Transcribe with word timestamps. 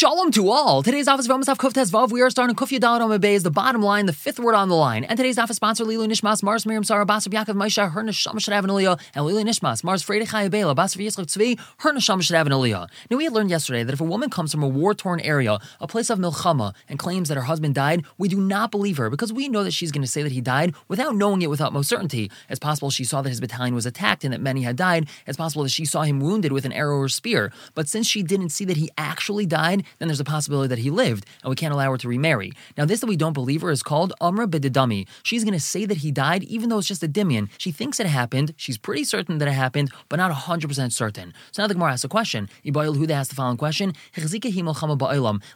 Shalom 0.00 0.30
to 0.30 0.48
all. 0.48 0.82
Today's 0.82 1.08
office 1.08 1.28
of 1.28 1.36
Amasav 1.36 1.58
Kuftes 1.58 1.90
Vav. 1.90 2.10
We 2.10 2.22
are 2.22 2.30
starting 2.30 2.56
Kuf 2.56 2.70
Yadal 2.70 3.02
on 3.02 3.20
Bay 3.20 3.34
is 3.34 3.42
the 3.42 3.50
bottom 3.50 3.82
line, 3.82 4.06
the 4.06 4.14
fifth 4.14 4.40
word 4.40 4.54
on 4.54 4.70
the 4.70 4.74
line. 4.74 5.04
And 5.04 5.18
today's 5.18 5.36
office 5.36 5.56
sponsor 5.56 5.84
Lilu 5.84 6.08
Nishmas 6.08 6.42
Mars 6.42 6.64
Miriam 6.64 6.84
Sarah 6.84 7.04
Basar 7.04 7.28
Yaakov 7.28 7.54
Maisha 7.54 7.92
Her 7.92 8.02
Neshama 8.02 8.40
should 8.40 8.54
have 8.54 8.64
an 8.64 8.70
and 8.70 8.78
Lilu 8.78 9.44
Nishmas 9.44 9.84
Mars 9.84 10.02
Freda 10.02 10.26
Chayabela 10.26 10.74
Basar 10.74 11.04
Yitzchak 11.04 11.26
Tzvi 11.26 11.60
Her 11.80 11.92
Neshama 11.92 12.22
should 12.22 12.34
have 12.34 12.46
an 12.46 12.52
Aliyah. 12.54 12.88
Now 13.10 13.18
we 13.18 13.24
had 13.24 13.34
learned 13.34 13.50
yesterday 13.50 13.82
that 13.82 13.92
if 13.92 14.00
a 14.00 14.04
woman 14.04 14.30
comes 14.30 14.52
from 14.52 14.62
a 14.62 14.68
war 14.68 14.94
torn 14.94 15.20
area, 15.20 15.58
a 15.82 15.86
place 15.86 16.08
of 16.08 16.18
milchama, 16.18 16.72
and 16.88 16.98
claims 16.98 17.28
that 17.28 17.34
her 17.34 17.42
husband 17.42 17.74
died, 17.74 18.06
we 18.16 18.28
do 18.28 18.40
not 18.40 18.70
believe 18.70 18.96
her 18.96 19.10
because 19.10 19.34
we 19.34 19.50
know 19.50 19.64
that 19.64 19.72
she's 19.72 19.92
going 19.92 20.00
to 20.00 20.10
say 20.10 20.22
that 20.22 20.32
he 20.32 20.40
died 20.40 20.74
without 20.88 21.14
knowing 21.14 21.42
it 21.42 21.50
with 21.50 21.60
utmost 21.60 21.90
certainty. 21.90 22.30
It's 22.48 22.58
possible 22.58 22.88
she 22.88 23.04
saw 23.04 23.20
that 23.20 23.28
his 23.28 23.40
battalion 23.42 23.74
was 23.74 23.84
attacked 23.84 24.24
and 24.24 24.32
that 24.32 24.40
many 24.40 24.62
had 24.62 24.76
died. 24.76 25.10
It's 25.26 25.36
possible 25.36 25.64
that 25.64 25.68
she 25.68 25.84
saw 25.84 26.04
him 26.04 26.20
wounded 26.20 26.52
with 26.52 26.64
an 26.64 26.72
arrow 26.72 26.96
or 26.96 27.10
spear. 27.10 27.52
But 27.74 27.86
since 27.86 28.06
she 28.06 28.22
didn't 28.22 28.48
see 28.48 28.64
that 28.64 28.78
he 28.78 28.88
actually 28.96 29.44
died, 29.44 29.84
then 29.98 30.08
there's 30.08 30.20
a 30.20 30.24
possibility 30.24 30.68
that 30.68 30.78
he 30.78 30.90
lived, 30.90 31.26
and 31.42 31.50
we 31.50 31.56
can't 31.56 31.74
allow 31.74 31.90
her 31.90 31.98
to 31.98 32.08
remarry. 32.08 32.52
Now, 32.76 32.84
this 32.84 33.00
that 33.00 33.06
we 33.06 33.16
don't 33.16 33.32
believe 33.32 33.62
her 33.62 33.70
is 33.70 33.82
called 33.82 34.12
Umra 34.20 34.46
Bididami. 34.46 35.06
She's 35.22 35.44
going 35.44 35.54
to 35.54 35.60
say 35.60 35.84
that 35.86 35.98
he 35.98 36.10
died, 36.10 36.44
even 36.44 36.68
though 36.68 36.78
it's 36.78 36.88
just 36.88 37.02
a 37.02 37.08
dimion. 37.08 37.48
She 37.58 37.72
thinks 37.72 37.98
it 38.00 38.06
happened. 38.06 38.54
She's 38.56 38.78
pretty 38.78 39.04
certain 39.04 39.38
that 39.38 39.48
it 39.48 39.52
happened, 39.52 39.90
but 40.08 40.16
not 40.16 40.30
100% 40.30 40.92
certain. 40.92 41.32
So 41.52 41.62
now 41.62 41.66
the 41.66 41.74
Gemara 41.74 41.92
asks 41.92 42.04
a 42.04 42.08
question. 42.08 42.48
Ibayil 42.64 42.96
Huda 42.96 43.10
asks 43.10 43.30
the 43.30 43.36
following 43.36 43.56
question 43.56 43.94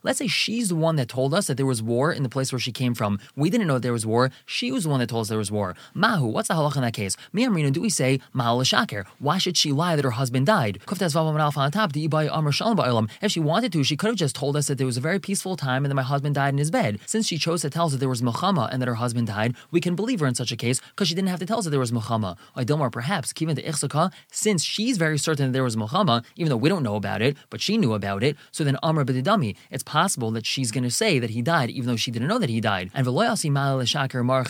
Let's 0.02 0.18
say 0.18 0.26
she's 0.26 0.68
the 0.68 0.74
one 0.74 0.96
that 0.96 1.08
told 1.08 1.34
us 1.34 1.46
that 1.46 1.56
there 1.56 1.66
was 1.66 1.82
war 1.82 2.12
in 2.12 2.22
the 2.22 2.28
place 2.28 2.52
where 2.52 2.58
she 2.58 2.72
came 2.72 2.94
from. 2.94 3.18
We 3.36 3.50
didn't 3.50 3.66
know 3.66 3.74
that 3.74 3.82
there 3.82 3.92
was 3.92 4.06
war. 4.06 4.30
She 4.46 4.72
was 4.72 4.84
the 4.84 4.88
one 4.90 5.00
that 5.00 5.08
told 5.08 5.22
us 5.22 5.28
there 5.28 5.38
was 5.38 5.52
war. 5.52 5.74
Mahu, 5.94 6.26
what's 6.26 6.48
the 6.48 6.54
halacha 6.54 6.76
in 6.76 6.82
that 6.82 6.94
case? 6.94 7.16
Miamrina, 7.34 7.72
do 7.72 7.80
we 7.80 7.90
say 7.90 8.20
Mahal 8.32 8.62
Shaker? 8.64 9.04
Why 9.18 9.38
should 9.38 9.56
she 9.56 9.72
lie 9.72 9.96
that 9.96 10.04
her 10.04 10.12
husband 10.12 10.46
died? 10.46 10.80
If 13.22 13.30
she 13.30 13.40
wanted 13.40 13.72
to, 13.72 13.84
she 13.84 13.96
could 13.96 14.08
have 14.08 14.16
just 14.16 14.23
told 14.32 14.56
us 14.56 14.68
that 14.68 14.78
there 14.78 14.86
was 14.86 14.96
a 14.96 15.00
very 15.00 15.18
peaceful 15.18 15.56
time 15.56 15.84
and 15.84 15.90
that 15.90 15.96
my 15.96 16.02
husband 16.02 16.34
died 16.34 16.54
in 16.54 16.58
his 16.58 16.70
bed. 16.70 16.98
Since 17.06 17.26
she 17.26 17.38
chose 17.38 17.62
to 17.62 17.70
tell 17.70 17.86
us 17.86 17.92
that 17.92 17.98
there 17.98 18.08
was 18.08 18.22
milchama 18.22 18.68
and 18.72 18.80
that 18.80 18.88
her 18.88 18.94
husband 18.94 19.26
died, 19.26 19.56
we 19.70 19.80
can 19.80 19.94
believe 19.94 20.20
her 20.20 20.26
in 20.26 20.34
such 20.34 20.52
a 20.52 20.56
case 20.56 20.80
because 20.90 21.08
she 21.08 21.14
didn't 21.14 21.28
have 21.28 21.40
to 21.40 21.46
tell 21.46 21.58
us 21.58 21.64
that 21.64 21.70
there 21.70 21.80
was 21.80 21.92
milchama. 21.92 22.36
I 22.54 22.64
don't 22.64 22.84
perhaps, 22.90 23.32
given 23.32 23.56
the 23.56 23.62
Ichsaka, 23.62 24.12
since 24.30 24.62
she's 24.62 24.98
very 24.98 25.18
certain 25.18 25.46
that 25.46 25.52
there 25.52 25.64
was 25.64 25.76
milchama, 25.76 26.24
even 26.36 26.50
though 26.50 26.56
we 26.56 26.68
don't 26.68 26.82
know 26.82 26.96
about 26.96 27.22
it, 27.22 27.36
but 27.50 27.60
she 27.60 27.78
knew 27.78 27.94
about 27.94 28.22
it, 28.22 28.36
so 28.52 28.64
then 28.64 28.76
Amr 28.82 29.04
Bididami, 29.04 29.56
it's 29.70 29.82
possible 29.82 30.30
that 30.32 30.46
she's 30.46 30.70
going 30.70 30.84
to 30.84 30.90
say 30.90 31.18
that 31.18 31.30
he 31.30 31.42
died 31.42 31.70
even 31.70 31.86
though 31.86 31.96
she 31.96 32.10
didn't 32.10 32.28
know 32.28 32.38
that 32.38 32.50
he 32.50 32.60
died. 32.60 32.90
And 32.94 33.06
Veloyasi 33.06 33.50
Mali 33.50 33.84
L'Shaker 33.84 34.22
Mar 34.22 34.44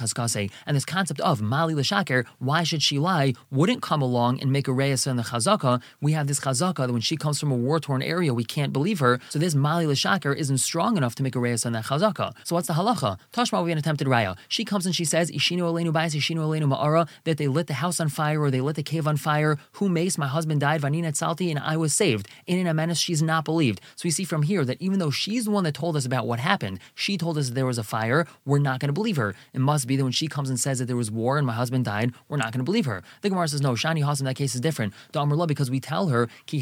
and 0.67 0.77
this 0.77 0.85
concept 0.85 1.21
of 1.21 1.41
Mali 1.41 1.75
L'Shaker, 1.75 2.25
why 2.39 2.63
should 2.63 2.83
she 2.83 2.99
lie, 2.99 3.35
wouldn't 3.51 3.83
come 3.83 4.03
along 4.03 4.41
and 4.41 4.53
make 4.53 4.69
a 4.69 4.73
reyes 4.73 5.07
in 5.07 5.17
the 5.17 5.23
Chazaka. 5.23 5.83
We 6.01 6.13
have 6.13 6.27
this 6.27 6.41
Chazaka 6.41 6.87
that 6.87 6.93
when 6.93 7.01
she 7.01 7.17
comes 7.17 7.41
from 7.41 7.51
a 7.53 7.57
war 7.57 7.81
torn 7.81 8.03
area, 8.03 8.35
we 8.35 8.45
can't 8.45 8.73
believe 8.73 9.01
her. 9.01 9.21
So 9.31 9.39
this 9.39 9.55
Mali 9.65 9.87
L'Shaker 9.87 10.35
isn't 10.35 10.59
strong 10.59 10.99
enough 10.99 11.15
to 11.15 11.23
make 11.23 11.35
a 11.35 11.41
reyes 11.41 11.65
on 11.65 11.73
that 11.73 11.87
chazaka. 11.87 12.35
So 12.45 12.55
what's 12.55 12.69
the 12.69 12.75
halacha? 12.75 13.17
Tashma, 13.33 13.65
we 13.65 13.71
have 13.71 13.77
an 13.77 13.79
attempted 13.79 14.07
raya. 14.07 14.37
She 14.47 14.63
comes 14.63 14.85
and 14.85 14.95
she 14.95 15.07
says, 15.07 15.31
Ishinu 15.31 15.61
Aleinu 15.61 15.91
Bais, 15.91 16.15
Ishinu 16.15 16.41
Aleinu 16.41 16.71
Ma'ara, 16.71 17.09
that 17.25 17.39
they 17.39 17.49
lit 17.49 17.67
the 17.67 17.81
house 17.85 17.99
on 17.99 18.11
fire 18.11 18.43
or 18.43 18.51
they 18.51 18.61
lit 18.61 18.77
the 18.77 18.83
cave 18.83 19.09
on 19.09 19.17
fire. 19.17 19.57
Who 19.77 19.89
mace? 19.89 20.19
My 20.19 20.27
husband 20.27 20.61
died, 20.61 20.83
Vanina 20.83 21.13
Salti, 21.13 21.49
and 21.49 21.59
I 21.59 21.79
was 21.79 21.95
saved. 21.95 22.29
In 22.47 22.67
an 22.67 22.77
menace, 22.77 22.99
she's 22.99 23.23
not 23.23 23.47
believed. 23.47 23.81
So 23.97 24.03
we 24.05 24.11
see 24.11 24.25
from 24.25 24.43
here 24.43 24.67
that 24.67 24.83
even 24.83 24.99
though 24.99 25.11
she's 25.11 25.47
the 25.47 25.51
one 25.51 25.65
that 25.65 25.73
told 25.73 25.97
us 25.97 26.05
about 26.05 26.27
what 26.27 26.41
happened, 26.41 26.79
she 26.95 27.17
told 27.17 27.39
us 27.39 27.49
there 27.49 27.65
was 27.65 27.79
a 27.79 27.83
fire, 27.83 28.27
we're 28.45 28.59
not 28.59 28.81
going 28.81 28.89
to 28.91 28.93
believe 28.93 29.17
her. 29.17 29.35
It 29.55 29.61
must 29.61 29.87
be 29.87 29.97
that 29.97 30.05
when 30.05 30.13
she 30.13 30.29
comes 30.29 30.51
and 30.51 30.61
says 30.61 30.79
that 30.79 30.85
there 30.85 30.97
was 30.97 31.11
war 31.11 31.39
and 31.39 31.47
my 31.47 31.55
husband 31.55 31.87
died, 31.87 32.13
we're 32.29 32.37
not 32.37 32.53
going 32.53 32.59
to 32.59 32.65
believe 32.65 32.85
her. 32.85 33.03
The 33.23 33.31
Gemara 33.31 33.49
says, 33.49 33.63
no, 33.63 33.73
Shani 33.73 34.07
Hasan, 34.07 34.27
that 34.27 34.37
case 34.37 34.55
is 34.55 34.61
different. 34.61 34.93
because 35.13 35.71
we 35.71 35.81
tell 35.81 36.09
her, 36.09 36.29
Ki 36.45 36.61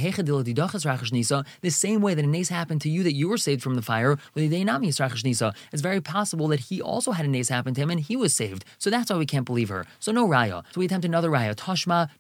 the 1.62 1.70
same 1.70 2.00
way 2.03 2.14
that 2.14 2.25
a 2.25 2.28
nace 2.28 2.48
happened 2.48 2.80
to 2.83 2.89
you 2.93 3.03
that 3.03 3.15
you 3.15 3.29
were 3.29 3.39
saved 3.39 3.62
from 3.62 3.75
the 3.75 3.83
fire, 3.83 4.19
it's 4.37 5.83
very 5.83 6.01
possible 6.01 6.48
that 6.48 6.61
he 6.61 6.81
also 6.81 7.12
had 7.12 7.27
a 7.27 7.29
nace 7.29 7.48
happen 7.48 7.75
to 7.75 7.81
him 7.81 7.91
and 7.91 8.01
he 8.01 8.17
was 8.17 8.35
saved. 8.35 8.65
So 8.79 8.91
that's 8.91 9.11
why 9.11 9.17
we 9.17 9.27
can't 9.27 9.47
believe 9.47 9.69
her. 9.69 9.87
So 9.98 10.12
no 10.12 10.27
raya. 10.29 10.62
So 10.73 10.79
we 10.81 10.87
attempt 10.87 11.05
another 11.05 11.31
raya. 11.31 11.55
Tashma. 11.57 12.11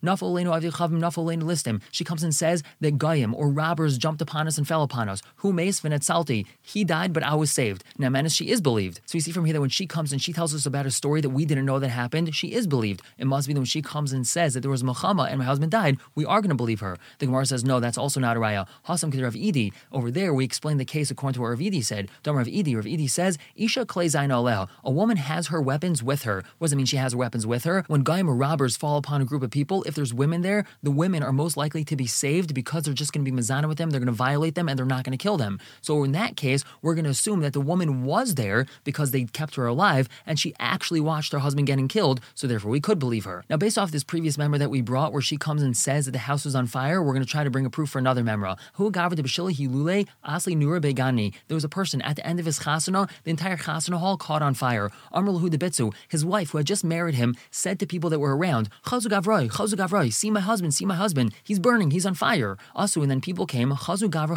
She 1.90 2.04
comes 2.04 2.22
and 2.22 2.34
says 2.34 2.62
that 2.80 2.98
Goyim 2.98 3.34
or 3.34 3.48
robbers 3.48 3.98
jumped 3.98 4.22
upon 4.22 4.46
us 4.46 4.58
and 4.58 4.66
fell 4.66 4.82
upon 4.82 5.08
us. 5.08 5.22
Who 5.36 5.52
mace 5.52 5.80
salti? 5.80 6.46
He 6.60 6.84
died, 6.84 7.12
but 7.12 7.22
I 7.22 7.34
was 7.34 7.50
saved. 7.50 7.84
Now, 7.98 8.08
Manis, 8.08 8.32
she 8.32 8.50
is 8.50 8.60
believed. 8.60 9.00
So 9.06 9.14
we 9.14 9.20
see 9.20 9.32
from 9.32 9.44
here 9.44 9.52
that 9.54 9.60
when 9.60 9.70
she 9.70 9.86
comes 9.86 10.12
and 10.12 10.20
she 10.20 10.32
tells 10.32 10.54
us 10.54 10.66
about 10.66 10.86
a 10.86 10.90
story 10.90 11.20
that 11.20 11.30
we 11.30 11.44
didn't 11.44 11.66
know 11.66 11.78
that 11.78 11.88
happened, 11.88 12.34
she 12.34 12.52
is 12.52 12.66
believed. 12.66 13.02
It 13.18 13.26
must 13.26 13.46
be 13.46 13.54
that 13.54 13.60
when 13.60 13.66
she 13.66 13.82
comes 13.82 14.12
and 14.12 14.26
says 14.26 14.54
that 14.54 14.60
there 14.60 14.70
was 14.70 14.82
milchama 14.82 15.28
and 15.28 15.38
my 15.38 15.44
husband 15.44 15.72
died, 15.72 15.98
we 16.14 16.24
are 16.24 16.40
going 16.40 16.50
to 16.50 16.54
believe 16.54 16.80
her. 16.80 16.96
The 17.18 17.26
Gemara 17.26 17.46
says, 17.46 17.64
no, 17.64 17.80
that's 17.80 17.98
also 17.98 18.20
not 18.20 18.36
a 18.36 18.40
raya. 18.40 18.66
Hasam 18.86 19.12
Rav 19.22 19.34
Idi. 19.34 19.72
Over 19.92 20.10
there, 20.10 20.32
we 20.32 20.44
explain 20.52 20.76
the 20.76 20.84
case 20.84 21.10
according 21.10 21.34
to 21.34 21.40
what 21.40 21.48
Rav 21.48 21.82
said. 21.82 22.10
Dom 22.22 22.36
Rav 22.36 22.46
Idi, 22.46 22.76
Rav 22.76 23.10
says, 23.10 23.38
Isha 23.56 23.86
Aleh. 23.86 24.68
A 24.84 24.90
woman 24.90 25.16
has 25.16 25.46
her 25.46 25.62
weapons 25.62 26.02
with 26.02 26.24
her. 26.24 26.44
What 26.58 26.66
does 26.66 26.74
it 26.74 26.76
mean 26.76 26.84
she 26.84 26.98
has 26.98 27.12
her 27.12 27.18
weapons 27.18 27.46
with 27.46 27.64
her? 27.64 27.84
When 27.88 28.02
Goyim 28.02 28.28
or 28.28 28.34
robbers 28.34 28.76
fall 28.76 28.98
upon 28.98 29.22
a 29.22 29.24
group 29.24 29.42
of 29.42 29.50
people, 29.50 29.82
if 29.84 29.94
there's 29.94 30.12
women 30.12 30.42
there, 30.42 30.66
the 30.82 30.90
women 30.90 31.22
are 31.22 31.32
most 31.32 31.56
likely 31.56 31.84
to 31.84 31.96
be 31.96 32.06
saved 32.06 32.52
because 32.52 32.82
they're 32.84 32.92
just 32.92 33.14
going 33.14 33.24
to 33.24 33.30
be 33.30 33.36
mazana 33.36 33.66
with 33.66 33.78
them, 33.78 33.88
they're 33.88 34.00
going 34.00 34.06
to 34.06 34.12
violate 34.12 34.54
them, 34.54 34.68
and 34.68 34.78
they're 34.78 34.84
not 34.84 35.04
going 35.04 35.16
to 35.16 35.22
kill 35.22 35.38
them. 35.38 35.58
So 35.80 36.04
in 36.04 36.12
that 36.12 36.36
case, 36.36 36.64
we're 36.82 36.94
going 36.94 37.04
to 37.04 37.10
assume 37.10 37.40
that 37.40 37.54
the 37.54 37.60
woman 37.60 38.04
was 38.04 38.34
there 38.34 38.66
because 38.84 39.10
they 39.10 39.24
kept 39.24 39.54
her 39.54 39.66
alive 39.66 40.08
and 40.26 40.38
she 40.38 40.54
actually 40.60 41.00
watched 41.00 41.32
her 41.32 41.38
husband 41.38 41.66
getting 41.66 41.88
killed, 41.88 42.20
so 42.34 42.46
therefore 42.46 42.70
we 42.70 42.80
could 42.80 42.98
believe 42.98 43.24
her. 43.24 43.44
Now, 43.48 43.56
based 43.56 43.78
off 43.78 43.90
this 43.90 44.04
previous 44.04 44.36
member 44.36 44.58
that 44.58 44.70
we 44.70 44.82
brought 44.82 45.12
where 45.12 45.22
she 45.22 45.36
comes 45.36 45.62
and 45.62 45.76
says 45.76 46.04
that 46.04 46.12
the 46.12 46.18
house 46.18 46.44
was 46.44 46.54
on 46.54 46.66
fire, 46.66 47.02
we're 47.02 47.14
going 47.14 47.24
to 47.24 47.30
try 47.30 47.44
to 47.44 47.50
bring 47.50 47.64
a 47.64 47.70
proof 47.70 47.90
for 47.90 47.98
another 47.98 48.22
memra. 48.22 48.58
Who 48.74 48.92
gavra 48.92 49.16
de 49.16 49.22
hilule 49.22 50.06
There 50.44 51.54
was 51.54 51.64
a 51.64 51.68
person 51.68 52.02
at 52.02 52.16
the 52.16 52.26
end 52.26 52.40
of 52.40 52.46
his 52.46 52.60
chasana, 52.60 53.10
the 53.24 53.30
entire 53.30 53.56
chasana 53.56 53.98
hall 53.98 54.16
caught 54.16 54.42
on 54.42 54.54
fire. 54.54 54.90
Amr 55.12 55.32
lahu 55.32 55.48
debitzu, 55.48 55.94
his 56.08 56.24
wife 56.24 56.50
who 56.50 56.58
had 56.58 56.66
just 56.66 56.84
married 56.84 57.14
him, 57.14 57.34
said 57.50 57.78
to 57.80 57.86
people 57.86 58.10
that 58.10 58.18
were 58.18 58.36
around, 58.36 58.68
Chazu 58.86 59.06
gavroi, 59.06 59.50
Chazu 59.50 59.74
gavroi, 59.74 60.12
see 60.12 60.30
my 60.30 60.40
husband, 60.40 60.74
see 60.74 60.84
my 60.84 60.94
husband, 60.94 61.34
he's 61.42 61.58
burning, 61.58 61.90
he's 61.90 62.06
on 62.06 62.14
fire. 62.14 62.56
Also, 62.74 63.02
and 63.02 63.10
then 63.10 63.20
people 63.20 63.46
came, 63.46 63.70
Chazu 63.70 64.08
gavra 64.08 64.32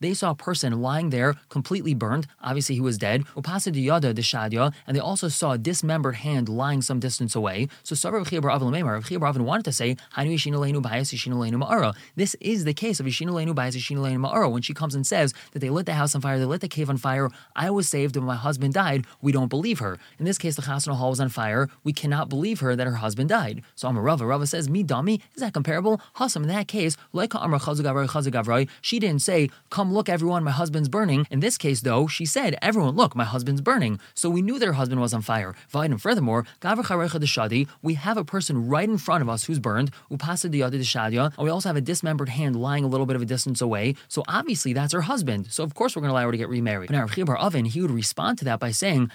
they 0.00 0.14
saw 0.14 0.30
a 0.30 0.34
person 0.34 0.80
lying 0.80 1.10
there 1.10 1.34
completely 1.48 1.94
burned. 1.94 2.26
Obviously, 2.42 2.74
he 2.74 2.80
was 2.80 2.98
dead. 2.98 3.24
Upasa 3.36 3.72
diyada 3.72 4.14
deshadya, 4.14 4.72
and 4.86 4.96
they 4.96 5.00
also 5.00 5.28
saw 5.28 5.52
a 5.52 5.58
dismembered 5.58 6.16
hand 6.16 6.48
lying 6.48 6.82
some 6.82 7.00
distance 7.00 7.34
away. 7.34 7.68
So 7.82 7.94
Sarah 7.94 8.24
Rav 8.24 8.62
Avin 8.62 9.44
wanted 9.44 9.64
to 9.64 9.72
say, 9.72 9.96
This 12.16 12.34
is 12.40 12.64
the 12.64 12.74
case 12.74 13.00
of 13.00 13.06
Ma'ara. 13.06 14.50
When 14.50 14.62
she 14.62 14.74
comes 14.74 14.93
and 14.94 15.06
says 15.06 15.34
that 15.52 15.60
they 15.60 15.70
lit 15.70 15.86
the 15.86 15.94
house 15.94 16.14
on 16.14 16.20
fire, 16.20 16.38
they 16.38 16.44
lit 16.44 16.60
the 16.60 16.68
cave 16.68 16.90
on 16.90 16.96
fire, 16.96 17.28
I 17.56 17.70
was 17.70 17.88
saved 17.88 18.16
when 18.16 18.24
my 18.24 18.36
husband 18.36 18.74
died, 18.74 19.06
we 19.20 19.32
don't 19.32 19.48
believe 19.48 19.78
her. 19.80 19.98
In 20.18 20.24
this 20.24 20.38
case, 20.38 20.56
the 20.56 20.62
Chasana 20.62 20.96
hall 20.96 21.10
was 21.10 21.20
on 21.20 21.28
fire, 21.28 21.68
we 21.82 21.92
cannot 21.92 22.28
believe 22.28 22.60
her 22.60 22.76
that 22.76 22.86
her 22.86 22.96
husband 22.96 23.28
died. 23.28 23.62
So 23.74 23.88
Amar 23.88 24.02
Rava, 24.02 24.26
Rava 24.26 24.46
says, 24.46 24.68
Me 24.68 24.82
dummy, 24.82 25.20
is 25.34 25.40
that 25.40 25.54
comparable? 25.54 26.00
Hasam, 26.16 26.42
in 26.42 26.48
that 26.48 26.68
case, 26.68 26.96
like 27.12 27.34
Amar 27.34 27.60
she 28.80 28.98
didn't 28.98 29.22
say, 29.22 29.50
Come 29.70 29.92
look 29.92 30.08
everyone, 30.08 30.44
my 30.44 30.50
husband's 30.50 30.88
burning. 30.88 31.26
In 31.30 31.40
this 31.40 31.58
case, 31.58 31.80
though, 31.80 32.06
she 32.06 32.26
said, 32.26 32.56
Everyone, 32.62 32.94
look, 32.94 33.16
my 33.16 33.24
husband's 33.24 33.60
burning. 33.60 33.98
So 34.14 34.30
we 34.30 34.42
knew 34.42 34.58
that 34.58 34.66
her 34.66 34.72
husband 34.74 35.00
was 35.00 35.14
on 35.14 35.22
fire. 35.22 35.54
And 35.72 36.00
furthermore, 36.00 36.46
we 37.82 37.94
have 37.94 38.16
a 38.16 38.24
person 38.24 38.68
right 38.68 38.88
in 38.88 38.98
front 38.98 39.22
of 39.22 39.28
us 39.28 39.44
who's 39.44 39.58
burned, 39.58 39.90
and 40.10 40.20
we 41.38 41.50
also 41.50 41.68
have 41.68 41.76
a 41.76 41.80
dismembered 41.80 42.28
hand 42.28 42.56
lying 42.56 42.84
a 42.84 42.88
little 42.88 43.06
bit 43.06 43.16
of 43.16 43.22
a 43.22 43.26
distance 43.26 43.60
away. 43.60 43.94
So 44.08 44.22
obviously 44.28 44.72
that's 44.84 44.92
her 44.92 45.00
husband. 45.00 45.46
So 45.50 45.64
of 45.64 45.74
course 45.74 45.96
we're 45.96 46.02
going 46.02 46.10
to 46.10 46.14
allow 46.14 46.26
her 46.26 46.32
to 46.32 46.36
get 46.36 46.50
remarried. 46.50 46.88
But 46.88 46.96
now 46.96 47.06
Rav 47.06 47.38
Avin, 47.40 47.64
he 47.64 47.80
would 47.80 47.90
respond 47.90 48.36
to 48.38 48.44
that 48.44 48.60
by 48.60 48.70
saying, 48.70 49.10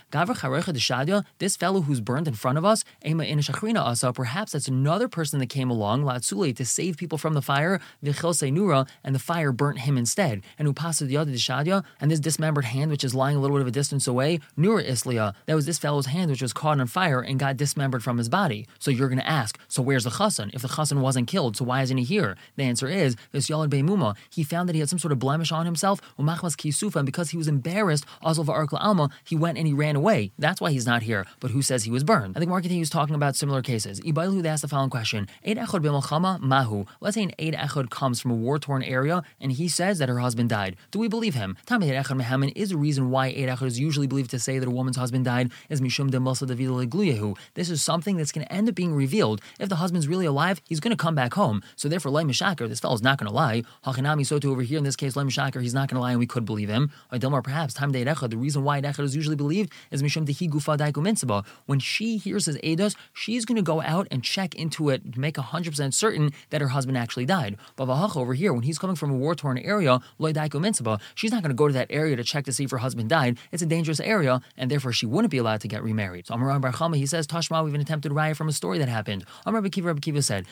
this 1.37 1.55
fellow 1.55 1.81
who's 1.81 2.01
burned 2.01 2.27
in 2.27 2.33
front 2.33 2.57
of 2.57 2.65
us, 2.65 2.83
Ema 3.05 3.25
in 3.25 3.39
Asa, 3.77 4.11
perhaps 4.11 4.53
that's 4.53 4.67
another 4.67 5.07
person 5.07 5.37
that 5.39 5.47
came 5.47 5.69
along, 5.69 6.03
Latsule, 6.03 6.55
to 6.55 6.65
save 6.65 6.97
people 6.97 7.19
from 7.19 7.35
the 7.35 7.41
fire, 7.41 7.79
Seinura, 8.03 8.87
and 9.03 9.13
the 9.13 9.19
fire 9.19 9.51
burnt 9.51 9.79
him 9.79 9.95
instead. 9.95 10.41
And 10.57 10.67
upasa 10.67 11.05
the 11.07 11.83
and 12.01 12.09
this 12.09 12.19
dismembered 12.19 12.65
hand, 12.65 12.89
which 12.89 13.03
is 13.03 13.13
lying 13.13 13.37
a 13.37 13.39
little 13.39 13.57
bit 13.57 13.61
of 13.61 13.67
a 13.67 13.71
distance 13.71 14.07
away, 14.07 14.39
Nura 14.57 14.83
Islia, 14.83 15.35
that 15.45 15.55
was 15.55 15.67
this 15.67 15.77
fellow's 15.77 16.07
hand 16.07 16.31
which 16.31 16.41
was 16.41 16.53
caught 16.53 16.79
on 16.79 16.87
fire 16.87 17.21
and 17.21 17.39
got 17.39 17.57
dismembered 17.57 18.03
from 18.03 18.17
his 18.17 18.29
body. 18.29 18.65
So 18.79 18.89
you're 18.89 19.09
going 19.09 19.19
to 19.19 19.29
ask, 19.29 19.59
so 19.67 19.83
where's 19.83 20.05
the 20.05 20.09
chassan? 20.09 20.51
If 20.53 20.63
the 20.63 20.67
chassan 20.69 21.01
wasn't 21.01 21.27
killed, 21.27 21.57
so 21.57 21.65
why 21.65 21.83
isn't 21.83 21.97
he 21.97 22.03
here? 22.03 22.37
The 22.55 22.63
answer 22.63 22.87
is, 22.87 23.15
this 23.31 23.49
Yalad 23.49 23.69
Beimuma, 23.69 24.15
he 24.31 24.43
found 24.43 24.67
that 24.67 24.73
he 24.73 24.79
had 24.79 24.89
some 24.89 24.99
sort 24.99 25.11
of 25.11 25.19
blemish 25.19 25.51
on 25.51 25.58
himself, 25.65 26.01
Umachmas 26.17 26.55
Kisufa, 26.55 26.97
and 26.97 27.05
because 27.05 27.29
he 27.31 27.37
was 27.37 27.47
embarrassed, 27.47 28.05
Azal 28.23 28.45
Arkla 28.45 28.79
Alma, 28.81 29.09
he 29.23 29.35
went 29.35 29.57
and 29.57 29.67
he 29.67 29.73
ran 29.73 29.95
away. 29.95 30.31
That's 30.37 30.61
why 30.61 30.71
he's 30.71 30.85
not 30.85 31.03
here. 31.03 31.25
But 31.39 31.51
who 31.51 31.61
says 31.61 31.83
he 31.83 31.91
was 31.91 32.03
burned? 32.03 32.35
I 32.35 32.39
think 32.39 32.49
Mark 32.49 32.63
continues 32.63 32.89
talking 32.89 33.15
about 33.15 33.35
similar 33.35 33.61
cases. 33.61 33.99
Ibailu 34.01 34.41
they 34.41 34.49
asked 34.49 34.61
the 34.61 34.67
following 34.67 34.89
question: 34.89 35.27
Eid 35.45 35.57
Echad 35.57 35.83
B'Malchama 35.83 36.39
Mahu. 36.39 36.85
Let's 37.01 37.15
say 37.15 37.23
an 37.23 37.31
Eid 37.39 37.53
Echad 37.53 37.89
comes 37.89 38.19
from 38.19 38.31
a 38.31 38.35
war-torn 38.35 38.83
area 38.83 39.23
and 39.39 39.51
he 39.51 39.67
says 39.67 39.99
that 39.99 40.09
her 40.09 40.19
husband 40.19 40.49
died. 40.49 40.75
Do 40.91 40.99
we 40.99 41.07
believe 41.07 41.35
him? 41.35 41.57
Tamid 41.65 41.89
Echad 41.91 42.21
Mehaman 42.21 42.51
is 42.55 42.71
a 42.71 42.77
reason 42.77 43.09
why 43.09 43.27
Eid 43.27 43.49
Echad 43.49 43.67
is 43.67 43.79
usually 43.79 44.07
believed 44.07 44.31
to 44.31 44.39
say 44.39 44.59
that 44.59 44.67
a 44.67 44.71
woman's 44.71 44.97
husband 44.97 45.25
died 45.25 45.51
is 45.69 45.81
Mishum 45.81 47.37
This 47.53 47.69
is 47.69 47.81
something 47.81 48.17
that's 48.17 48.31
going 48.31 48.45
to 48.45 48.53
end 48.53 48.69
up 48.69 48.75
being 48.75 48.93
revealed. 48.93 49.41
If 49.59 49.69
the 49.69 49.75
husband's 49.75 50.07
really 50.07 50.25
alive, 50.25 50.61
he's 50.67 50.79
going 50.79 50.95
to 50.95 50.97
come 50.97 51.15
back 51.15 51.33
home. 51.33 51.61
So 51.75 51.89
therefore, 51.89 52.11
Lai 52.11 52.23
Mishakar, 52.23 52.67
this 52.67 52.79
fellow's 52.79 53.01
not 53.01 53.17
going 53.17 53.27
to 53.27 53.33
lie. 53.33 53.63
Hachanami, 53.85 54.25
so 54.25 54.39
to 54.39 54.51
over 54.51 54.61
here 54.61 54.77
in 54.77 54.83
this 54.83 54.95
case, 54.95 55.15
Lai 55.15 55.23
He's 55.55 55.73
not 55.73 55.89
going 55.89 55.95
to 55.95 56.01
lie 56.01 56.11
and 56.11 56.19
we 56.19 56.27
could 56.27 56.45
believe 56.45 56.69
him. 56.69 56.91
Or 57.11 57.41
perhaps 57.41 57.73
time 57.73 57.91
de 57.91 58.03
the 58.03 58.37
reason 58.37 58.63
why 58.63 58.81
Echad 58.81 59.03
is 59.03 59.15
usually 59.15 59.35
believed 59.35 59.71
is 59.91 60.01
Mishum 60.03 60.25
Dehi 60.25 60.49
Gufa 60.49 60.77
Daiku 60.77 61.45
When 61.65 61.79
she 61.79 62.17
hears 62.17 62.45
his 62.45 62.57
Eidos, 62.57 62.95
she's 63.13 63.45
going 63.45 63.55
to 63.55 63.61
go 63.61 63.81
out 63.81 64.07
and 64.11 64.23
check 64.23 64.55
into 64.55 64.89
it 64.89 65.13
to 65.13 65.19
make 65.19 65.35
100% 65.35 65.93
certain 65.93 66.31
that 66.49 66.61
her 66.61 66.69
husband 66.69 66.97
actually 66.97 67.25
died. 67.25 67.57
But 67.75 67.89
over 67.89 68.33
here, 68.33 68.53
when 68.53 68.63
he's 68.63 68.79
coming 68.79 68.95
from 68.95 69.11
a 69.11 69.15
war 69.15 69.35
torn 69.35 69.57
area, 69.57 69.99
Loy 70.17 70.33
Daiku 70.33 71.01
she's 71.15 71.31
not 71.31 71.41
going 71.43 71.49
to 71.49 71.55
go 71.55 71.67
to 71.67 71.73
that 71.73 71.87
area 71.89 72.15
to 72.15 72.23
check 72.23 72.45
to 72.45 72.53
see 72.53 72.63
if 72.65 72.71
her 72.71 72.77
husband 72.77 73.09
died. 73.09 73.37
It's 73.51 73.61
a 73.63 73.65
dangerous 73.65 73.99
area, 73.99 74.41
and 74.57 74.69
therefore 74.69 74.93
she 74.93 75.05
wouldn't 75.05 75.31
be 75.31 75.37
allowed 75.37 75.61
to 75.61 75.67
get 75.67 75.83
remarried. 75.83 76.27
So 76.27 76.35
Amar 76.35 76.59
Bar 76.59 76.71
Chama, 76.71 76.95
he 76.97 77.05
says, 77.05 77.27
Tashma, 77.27 77.63
we've 77.63 77.71
even 77.71 77.81
attempted 77.81 78.11
raya 78.11 78.35
from 78.35 78.49
a 78.49 78.53
story 78.53 78.77
that 78.79 78.89
happened. 78.89 79.25
Amar 79.45 79.61
Rabbi 79.61 79.69
Kiva, 79.69 79.87
Rabbi 79.87 79.99
Kiva 79.99 80.21
said, 80.21 80.45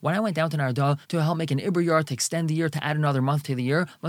when 0.00 0.14
I 0.14 0.20
went 0.20 0.36
down 0.36 0.50
to 0.50 0.56
Nardah 0.56 0.98
to 1.08 1.22
help 1.22 1.38
make 1.38 1.50
an 1.50 1.58
Ibr 1.58 1.84
yard 1.84 2.06
to 2.08 2.14
extend 2.14 2.48
the 2.48 2.54
year 2.54 2.68
to 2.68 2.84
add 2.84 2.96
another 2.96 3.17
month 3.22 3.44
to 3.44 3.54
the 3.54 3.62
year, 3.62 3.88
I 4.02 4.08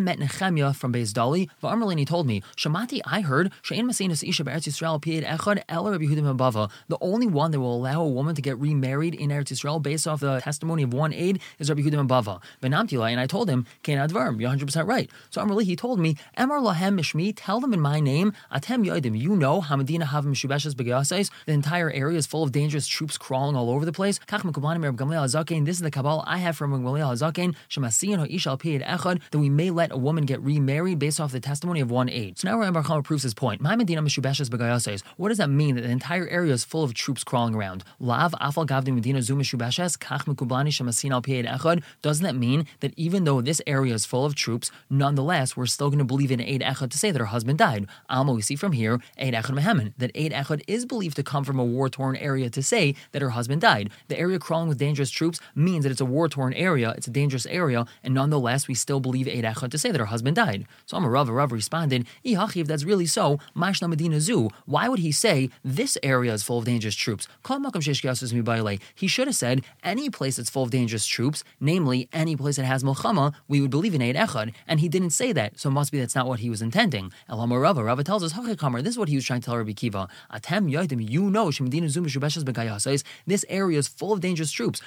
met 0.00 0.18
Nechemia 0.18 0.74
from 0.74 0.92
Beis 0.92 1.12
Dali. 1.12 1.48
V'Amarlin, 1.62 1.98
he 1.98 2.04
told 2.04 2.26
me, 2.26 2.42
Shamati, 2.56 3.00
I 3.04 3.20
heard, 3.20 3.52
Shein 3.62 3.84
Masinus 3.84 4.28
Isha 4.28 4.44
Be'eretz 4.44 4.68
Yisrael 4.68 5.00
Pied 5.00 5.24
Echad 5.24 5.62
El 5.68 5.90
Rabbi 5.90 6.04
Yehuda 6.04 6.22
ben 6.22 6.36
Bava. 6.38 6.70
The 6.88 6.98
only 7.00 7.26
one 7.26 7.50
that 7.50 7.60
will 7.60 7.74
allow 7.74 8.02
a 8.02 8.08
woman 8.08 8.34
to 8.34 8.42
get 8.42 8.58
remarried 8.58 9.14
in 9.14 9.30
Eretz 9.30 9.52
Yisrael 9.52 9.82
based 9.82 10.06
off 10.06 10.20
the 10.20 10.40
testimony 10.40 10.82
of 10.82 10.92
one 10.92 11.12
aid 11.12 11.40
is 11.58 11.68
Rabbi 11.68 11.82
Yehuda 11.82 11.96
ben 11.96 12.08
Bava. 12.08 12.40
Benamtila, 12.62 13.10
and 13.10 13.20
I 13.20 13.26
told 13.26 13.48
him, 13.48 13.66
Kain 13.82 13.98
Advarm, 13.98 14.40
you're 14.40 14.50
100% 14.50 14.86
right. 14.86 15.10
So 15.30 15.42
Amarli, 15.42 15.64
he 15.64 15.76
told 15.76 15.98
me, 15.98 16.16
Emar 16.36 16.60
Lahem 16.60 16.98
Mishmi, 16.98 17.32
tell 17.36 17.60
them 17.60 17.72
in 17.72 17.80
my 17.80 18.00
name, 18.00 18.32
Atem 18.52 18.84
Yoidim, 18.86 19.18
you 19.18 19.36
know, 19.36 19.60
Hamadina 19.60 20.04
Havim 20.04 20.34
Shubeshes 20.34 20.74
Begayasais, 20.74 21.30
the 21.46 21.52
entire 21.52 21.90
area 21.90 22.18
is 22.18 22.26
full 22.26 22.42
of 22.42 22.52
dangerous 22.52 22.86
troops 22.86 23.16
crawling 23.18 23.56
all 23.56 23.70
over 23.70 23.84
the 23.84 23.92
place. 23.92 24.18
This 24.28 25.76
is 25.76 25.80
the 25.80 25.90
Kabbalah 25.90 26.24
I 26.26 26.38
have 26.38 26.56
from 26.56 26.72
Gamliel 26.72 27.16
Pied 27.38 28.82
Echad, 28.82 29.20
that 29.30 29.38
we 29.38 29.48
may 29.48 29.70
let 29.70 29.92
a 29.92 29.96
woman 29.96 30.24
get 30.24 30.40
remarried 30.42 30.98
based 30.98 31.20
off 31.20 31.32
the 31.32 31.40
testimony 31.40 31.80
of 31.80 31.90
one 31.90 32.08
age. 32.08 32.38
So 32.38 32.48
now 32.48 32.58
Rabbi 32.58 32.82
Chama 32.82 33.04
proves 33.04 33.22
his 33.22 33.34
point. 33.34 33.62
What 33.62 35.28
does 35.28 35.38
that 35.38 35.50
mean 35.50 35.74
that 35.76 35.82
the 35.82 35.90
entire 35.90 36.28
area 36.28 36.52
is 36.52 36.64
full 36.64 36.84
of 36.84 36.94
troops 36.94 37.24
crawling 37.24 37.54
around? 37.54 37.84
Lav 38.00 38.32
Afal 38.40 38.66
Gavdi 38.66 38.92
Medina 38.92 39.20
Meshubeshes, 39.20 39.98
Kach 39.98 40.24
Mekubani 40.24 40.68
Shemasin 40.68 41.10
Al 41.10 41.22
Echad. 41.22 41.82
Doesn't 42.02 42.24
that 42.24 42.34
mean 42.34 42.66
that 42.80 42.92
even 42.96 43.24
though 43.24 43.40
this 43.40 43.60
area 43.66 43.94
is 43.94 44.04
full 44.04 44.24
of 44.24 44.34
troops, 44.34 44.70
nonetheless, 44.90 45.56
we're 45.56 45.66
still 45.66 45.88
going 45.88 45.98
to 45.98 46.04
believe 46.04 46.30
in 46.30 46.40
Eid 46.40 46.60
Echad 46.60 46.90
to 46.90 46.98
say 46.98 47.10
that 47.10 47.18
her 47.18 47.26
husband 47.26 47.58
died? 47.58 47.86
Alma, 48.08 48.32
we 48.32 48.42
see 48.42 48.56
from 48.56 48.72
here, 48.72 49.00
Eid 49.20 49.34
Echad 49.34 49.54
Mehemen, 49.54 49.92
that 49.98 50.10
Eid 50.16 50.32
Echad 50.32 50.62
is 50.66 50.84
believed 50.86 51.16
to 51.16 51.22
come 51.22 51.44
from 51.44 51.58
a 51.58 51.64
war 51.64 51.88
torn 51.88 52.16
area 52.16 52.50
to 52.50 52.62
say 52.62 52.94
that 53.12 53.22
her 53.22 53.30
husband 53.30 53.60
died. 53.60 53.90
The 54.08 54.18
area 54.18 54.38
crawling 54.38 54.68
with 54.68 54.78
dangerous 54.78 55.10
troops 55.10 55.40
means 55.54 55.84
that 55.84 55.90
it's 55.90 56.00
a 56.00 56.04
war 56.04 56.28
torn 56.28 56.52
area, 56.54 56.94
it's 56.96 57.06
a 57.06 57.10
dangerous 57.20 57.46
area, 57.62 57.80
and 58.04 58.12
nonetheless, 58.20 58.62
we 58.68 58.74
still 58.84 59.00
believe 59.00 59.26
Eid 59.28 59.46
to 59.70 59.78
say 59.82 59.90
that 59.90 59.98
her 60.04 60.12
husband 60.14 60.36
died. 60.36 60.60
So 60.86 60.96
Amar 60.96 61.10
Rav, 61.10 61.28
Rav 61.28 61.50
responded, 61.52 62.06
if 62.24 62.66
that's 62.70 62.84
really 62.84 63.06
so, 63.06 63.24
Mashna 63.62 63.88
Medina 63.88 64.20
Zoo, 64.20 64.50
why 64.72 64.84
would 64.88 65.02
he 65.06 65.12
say 65.12 65.50
this 65.64 65.98
area 66.02 66.32
is 66.32 66.42
full 66.42 66.58
of 66.60 66.64
dangerous 66.64 66.94
troops? 66.94 67.28
He 69.02 69.08
should 69.12 69.28
have 69.30 69.36
said 69.44 69.62
any 69.92 70.10
place 70.10 70.36
that's 70.36 70.50
full 70.50 70.64
of 70.64 70.70
dangerous 70.70 71.06
troops, 71.06 71.44
namely 71.60 72.08
any 72.12 72.34
place 72.36 72.56
that 72.56 72.64
has 72.64 72.84
Milchama, 72.84 73.26
we 73.48 73.60
would 73.60 73.70
believe 73.70 73.94
in 73.94 74.02
Eid. 74.02 74.16
And 74.66 74.80
he 74.80 74.88
didn't 74.88 75.10
say 75.10 75.32
that, 75.32 75.58
so 75.60 75.68
it 75.68 75.72
must 75.72 75.90
be 75.92 75.98
that's 75.98 76.14
not 76.14 76.28
what 76.28 76.40
he 76.40 76.50
was 76.50 76.62
intending. 76.62 77.12
El 77.28 77.46
Rava, 77.46 77.82
Rava 77.82 78.04
tells 78.04 78.22
us, 78.22 78.32
this 78.32 78.92
is 78.94 78.98
what 78.98 79.08
he 79.08 79.16
was 79.16 79.24
trying 79.24 79.40
to 79.40 79.46
tell 79.46 79.56
Rabbi 79.56 79.72
Kiva. 79.72 80.08
Atem 80.32 80.70
Yoidim, 80.70 81.00
you 81.14 81.30
know, 81.30 81.50
this 83.26 83.44
area 83.48 83.78
is 83.78 83.88
full 83.88 84.12
of 84.12 84.20
dangerous 84.20 84.50
troops. 84.50 84.80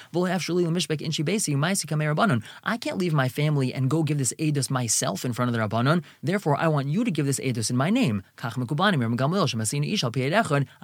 I 2.62 2.76
can't 2.76 2.98
leave 2.98 3.12
my 3.12 3.28
family 3.28 3.74
and 3.74 3.90
go 3.90 4.02
give 4.02 4.18
this 4.18 4.32
edus 4.38 4.70
myself 4.70 5.24
in 5.24 5.32
front 5.32 5.48
of 5.48 5.54
the 5.54 5.60
Rabbanon. 5.60 6.02
Therefore, 6.22 6.56
I 6.56 6.68
want 6.68 6.88
you 6.88 7.04
to 7.04 7.10
give 7.10 7.26
this 7.26 7.40
edus 7.40 7.70
in 7.70 7.76
my 7.76 7.90
name. 7.90 8.22
I 8.42 8.52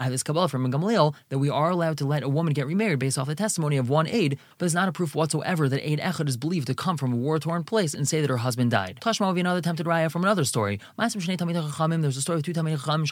have 0.03 0.11
this 0.11 0.23
Kabbalah 0.23 0.49
from 0.49 0.71
Gamliel 0.71 1.15
that 1.29 1.39
we 1.39 1.51
are 1.51 1.71
allowed 1.71 1.99
to 1.99 2.07
let 2.07 2.23
a 2.23 2.29
woman 2.29 2.53
get 2.53 2.67
remarried 2.67 2.99
based 2.99 3.19
off 3.19 3.29
the 3.29 3.35
testimony 3.35 3.77
of 3.77 3.89
one 3.89 4.07
aid, 4.07 4.39
but 4.59 4.67
it's 4.67 4.75
not 4.75 4.89
a 4.89 4.93
proof 4.93 5.15
whatsoever 5.15 5.69
that 5.69 5.89
aid 5.89 6.01
echad 6.01 6.29
is 6.29 6.37
believed 6.37 6.67
to 6.67 6.75
come 6.75 6.97
from 6.97 7.13
a 7.13 7.17
war-torn 7.17 7.65
place 7.65 7.95
and 7.95 8.09
say 8.09 8.21
that 8.21 8.31
her 8.31 8.39
husband 8.39 8.71
died. 8.71 8.99
Tashma 9.01 9.27
will 9.27 9.35
be 9.35 9.41
another 9.41 9.59
attempted 9.59 9.87
raya 9.87 10.11
from 10.11 10.25
another 10.25 10.45
story. 10.45 10.81
There's 10.99 12.17
a 12.17 12.23
story 12.23 12.39
of 12.39 12.45
two 12.45 12.53
Chacham, 12.53 13.11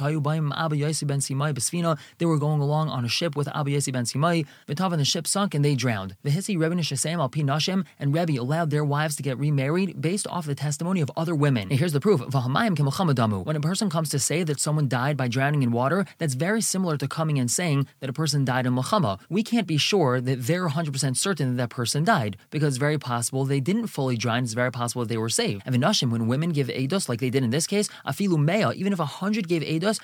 They 2.19 2.27
were 2.27 2.39
going 2.39 2.61
along 2.61 2.89
on 2.89 3.05
a 3.05 3.09
ship 3.09 3.37
with 3.37 3.49
Abba 3.49 3.71
Yossi 3.71 3.93
ben 3.93 4.05
Simai. 4.05 4.47
and 4.69 5.01
the 5.01 5.05
ship 5.05 5.27
sunk 5.27 5.55
and 5.55 5.65
they 5.65 5.75
drowned. 5.75 6.17
The 6.23 6.31
Hissi 6.31 6.59
Rebbe 6.59 6.77
al 6.77 7.83
and 7.99 8.15
Rebbe 8.17 8.41
allowed 8.41 8.71
their 8.71 8.85
wives 8.85 9.15
to 9.17 9.23
get 9.23 9.37
remarried 9.39 10.01
based 10.01 10.27
off 10.29 10.47
the 10.47 10.55
testimony 10.55 11.01
of 11.03 11.11
other 11.17 11.35
women. 11.35 11.69
And 11.71 11.79
here's 11.79 11.93
the 11.93 12.01
proof. 12.01 12.21
When 12.21 13.57
a 13.57 13.61
person 13.61 13.91
comes 13.91 14.09
to 14.11 14.19
say 14.19 14.43
that 14.43 14.59
someone 14.59 14.89
died 14.89 15.17
by 15.17 15.29
drowning 15.29 15.63
in 15.63 15.71
water, 15.71 16.07
that's 16.19 16.35
very 16.35 16.63
similar 16.63 16.97
to 16.97 17.07
coming 17.07 17.39
and 17.39 17.51
saying 17.51 17.87
that 18.01 18.09
a 18.09 18.15
person 18.15 18.45
died 18.45 18.65
in 18.67 18.75
milchama. 18.75 19.19
We 19.29 19.43
can't 19.43 19.67
be 19.67 19.77
sure 19.77 20.21
that 20.21 20.47
they're 20.47 20.69
100% 20.69 21.17
certain 21.17 21.51
that 21.51 21.63
that 21.63 21.69
person 21.75 22.05
died 22.05 22.37
because 22.51 22.69
it's 22.69 22.79
very 22.79 22.99
possible 22.99 23.45
they 23.45 23.61
didn't 23.61 23.89
fully 23.89 24.17
drown. 24.17 24.45
It's 24.45 24.55
very 24.55 24.73
possible 24.73 25.03
that 25.03 25.09
they 25.09 25.19
were 25.19 25.29
saved. 25.29 25.63
And 25.67 25.75
Vinashim, 25.75 26.11
when 26.11 26.27
women 26.27 26.51
give 26.51 26.69
Eidos 26.69 27.09
like 27.09 27.21
they 27.21 27.31
did 27.31 27.45
in 27.45 27.51
this 27.51 27.67
case, 27.67 27.89
Afilu 28.07 28.39
Mea, 28.39 28.73
even 28.79 28.93
if 28.93 29.01
a 29.01 29.05
hundred 29.05 29.47
gave 29.47 29.63
Eidos, 29.63 30.01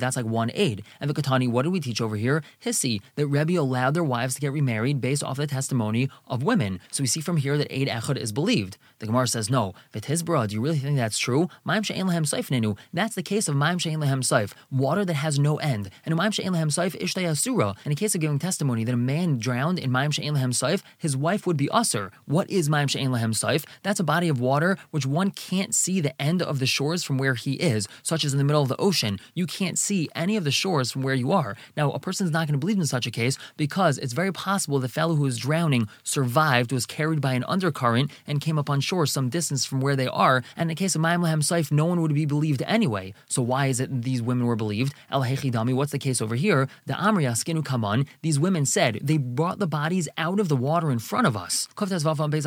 that's 0.00 0.16
like 0.16 0.26
one 0.26 0.50
aid. 0.54 0.82
And 1.00 1.10
the 1.10 1.14
Katani, 1.14 1.48
what 1.50 1.62
did 1.62 1.72
we 1.72 1.80
teach 1.80 2.00
over 2.00 2.16
here? 2.16 2.42
Hissi, 2.64 3.02
that 3.16 3.26
Rebbe 3.26 3.60
allowed 3.60 3.94
their 3.94 4.04
wives 4.04 4.34
to 4.36 4.40
get 4.40 4.52
remarried 4.52 5.00
based 5.00 5.22
off 5.22 5.36
the 5.36 5.46
testimony 5.46 6.08
of 6.26 6.42
women. 6.42 6.80
So 6.90 7.02
we 7.02 7.06
see 7.06 7.20
from 7.26 7.36
here 7.36 7.58
that 7.58 7.70
Eid 7.70 7.88
Echad 7.88 8.16
is 8.16 8.32
believed. 8.32 8.78
The 9.00 9.06
Gemara 9.06 9.26
says, 9.26 9.50
no. 9.50 9.74
V'tizbra, 9.92 10.48
do 10.48 10.54
you 10.54 10.62
really 10.62 10.78
think 10.78 10.96
that's 10.96 11.18
true? 11.18 11.48
Ma'im 11.66 11.84
she'en 11.84 12.06
lehem 12.06 12.24
saif 12.24 12.48
nenu. 12.48 12.78
That's 12.94 13.14
the 13.14 13.22
case 13.22 13.48
of 13.48 13.54
ma'im 13.54 13.78
she'en 13.78 14.00
lehem 14.00 14.22
saif, 14.22 14.54
water 14.70 15.04
that 15.04 15.14
has 15.14 15.38
no 15.38 15.56
end. 15.56 15.90
And 16.06 16.14
ma'im 16.14 16.32
she'en 16.32 16.54
lehem 16.54 16.68
saif 16.68 16.98
ishtay 16.98 17.28
asura. 17.28 17.74
In 17.84 17.92
a 17.92 17.94
case 17.94 18.14
of 18.14 18.22
giving 18.22 18.38
testimony 18.38 18.84
that 18.84 18.94
a 18.94 18.96
man 18.96 19.38
drowned 19.38 19.78
in 19.78 19.90
ma'im 19.90 20.14
she'en 20.14 20.34
lehem 20.34 20.52
saif, 20.52 20.82
his 20.96 21.14
wife 21.14 21.46
would 21.46 21.58
be 21.58 21.68
usher. 21.68 22.10
What 22.24 22.48
is 22.50 22.70
ma'im 22.70 22.88
she'en 22.88 23.12
lehem 23.12 23.32
saif? 23.32 23.66
That's 23.82 24.00
a 24.00 24.04
body 24.04 24.28
of 24.28 24.40
water 24.40 24.78
which 24.92 25.04
one 25.04 25.30
can't 25.32 25.74
see 25.74 26.00
the 26.00 26.20
end 26.22 26.40
of 26.40 26.58
the 26.58 26.66
shores 26.66 27.04
from 27.04 27.18
where 27.18 27.34
he 27.34 27.54
is, 27.54 27.88
such 28.02 28.24
as 28.24 28.32
in 28.32 28.38
the 28.38 28.44
middle 28.44 28.62
of 28.62 28.68
the 28.68 28.76
ocean. 28.80 29.18
You 29.34 29.46
can't 29.46 29.78
see 29.78 30.08
any 30.14 30.36
of 30.36 30.44
the 30.44 30.50
shores 30.50 30.92
from 30.92 31.02
where 31.02 31.14
you 31.14 31.32
are. 31.32 31.56
Now, 31.76 31.90
a 31.90 31.98
person's 31.98 32.30
not 32.30 32.46
going 32.46 32.58
to 32.58 32.64
believe 32.64 32.78
in 32.78 32.86
such 32.86 33.06
a 33.06 33.10
case 33.10 33.36
because 33.56 33.98
it's 33.98 34.12
very 34.12 34.32
possible 34.32 34.78
the 34.78 34.88
fellow 34.88 35.16
who 35.16 35.26
is 35.26 35.38
drowning 35.38 35.88
survived, 36.02 36.72
was 36.72 36.86
carried 36.86 37.15
by 37.20 37.34
an 37.34 37.44
undercurrent, 37.44 38.10
and 38.26 38.40
came 38.40 38.58
up 38.58 38.70
on 38.70 38.80
shore 38.80 39.06
some 39.06 39.28
distance 39.28 39.64
from 39.64 39.80
where 39.80 39.96
they 39.96 40.06
are. 40.06 40.42
And 40.56 40.62
in 40.62 40.68
the 40.68 40.74
case 40.74 40.94
of 40.94 41.02
Lahem 41.02 41.42
Saif, 41.42 41.70
no 41.70 41.84
one 41.86 42.00
would 42.02 42.14
be 42.14 42.26
believed 42.26 42.62
anyway. 42.66 43.14
So 43.28 43.42
why 43.42 43.66
is 43.66 43.80
it 43.80 44.02
these 44.02 44.22
women 44.22 44.46
were 44.46 44.56
believed? 44.56 44.94
El 45.10 45.22
Dami, 45.22 45.74
what's 45.74 45.92
the 45.92 45.98
case 45.98 46.20
over 46.20 46.34
here? 46.34 46.68
The 46.86 46.94
Amri 46.94 47.24
Askinu 47.24 47.64
Kaman, 47.64 48.06
these 48.22 48.38
women 48.38 48.66
said, 48.66 49.00
they 49.02 49.16
brought 49.16 49.58
the 49.58 49.66
bodies 49.66 50.08
out 50.18 50.40
of 50.40 50.48
the 50.48 50.56
water 50.56 50.90
in 50.90 50.98
front 50.98 51.26
of 51.26 51.36
us. 51.36 51.68
On 51.78 51.86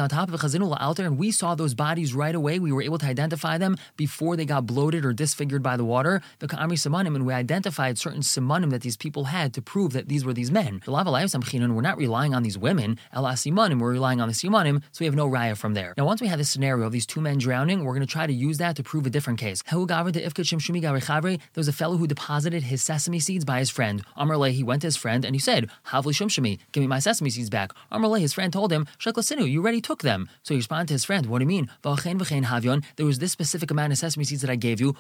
top 0.10 0.32
of 0.32 1.00
And 1.00 1.18
we 1.18 1.32
saw 1.32 1.56
those 1.56 1.74
bodies 1.74 2.14
right 2.14 2.36
away. 2.36 2.60
We 2.60 2.72
were 2.72 2.82
able 2.82 2.98
to 3.00 3.06
identify 3.06 3.58
them 3.58 3.78
before 3.98 4.36
they 4.36 4.46
got 4.46 4.66
bloated 4.66 5.06
or 5.06 5.14
disfigured 5.14 5.64
by 5.64 5.78
the 5.78 5.86
water. 5.86 6.22
The 6.40 6.48
Amri 6.48 6.74
Samanim, 6.74 7.16
and 7.16 7.26
we 7.26 7.34
identified 7.34 7.98
certain 7.98 8.22
Samanim 8.22 8.70
that 8.72 8.82
these 8.82 8.98
people 8.98 9.26
had 9.26 9.54
to 9.54 9.62
prove 9.62 9.94
that 9.94 10.10
these 10.10 10.26
were 10.26 10.34
these 10.34 10.52
men. 10.52 10.82
We're 10.86 11.82
not 11.82 11.98
relying 11.98 12.34
on 12.34 12.44
these 12.44 12.58
women. 12.58 12.98
El 13.14 13.24
Asimanim, 13.24 13.80
we're 13.80 13.92
relying 13.92 14.22
on 14.22 14.28
the 14.28 14.34
Simanim, 14.60 14.82
so 14.92 15.00
we 15.02 15.06
have 15.06 15.16
no 15.16 15.28
raya 15.28 15.58
from 15.58 15.74
there. 15.74 15.94
Now, 15.98 16.06
once 16.06 16.22
we 16.22 16.28
have 16.28 16.38
this 16.38 16.50
scenario 16.50 16.86
of 16.86 16.92
these 16.92 17.06
two 17.06 17.22
men 17.22 17.38
drowning, 17.38 17.84
we're 17.84 17.94
going 17.94 18.06
to 18.06 18.12
try 18.12 18.28
to 18.28 18.34
use 18.34 18.58
that 18.58 18.76
to 18.76 18.84
prove 18.84 19.06
a 19.06 19.10
different 19.10 19.40
case. 19.40 19.64
There 19.64 19.80
was 19.80 21.68
a 21.68 21.74
fellow 21.74 21.98
who 21.98 22.08
deposited 22.08 22.64
his 22.64 22.84
sesame 22.84 23.20
seeds 23.20 23.46
by 23.46 23.60
his 23.60 23.70
friend. 23.70 24.04
Amrle, 24.18 24.52
he 24.52 24.64
went 24.64 24.82
to 24.82 24.88
his 24.88 24.98
friend 24.98 25.26
and 25.26 25.36
he 25.36 25.40
said, 25.40 25.70
Havli 25.88 26.14
Shumshami, 26.14 26.60
give 26.72 26.82
me 26.82 26.88
my 26.88 27.00
sesame 27.00 27.30
seeds 27.30 27.50
back. 27.50 27.72
Amrle, 27.92 28.20
his 28.20 28.34
friend 28.34 28.52
told 28.52 28.72
him, 28.72 28.88
Sheklasinu, 29.00 29.50
you 29.50 29.62
already 29.62 29.82
took 29.82 30.02
them. 30.02 30.30
So 30.44 30.54
he 30.54 30.58
responded 30.58 30.88
to 30.90 30.94
his 30.94 31.06
friend, 31.06 31.26
What 31.28 31.40
do 31.40 31.44
you 31.44 31.48
mean? 31.48 31.70
There 31.84 33.06
was 33.06 33.20
this 33.20 33.32
specific 33.32 33.72
amount 33.72 33.94
of 33.94 33.98
sesame 33.98 34.26
seeds 34.26 34.42
that 34.42 34.50
I 34.50 34.56
gave 34.56 34.82
you, 34.82 34.96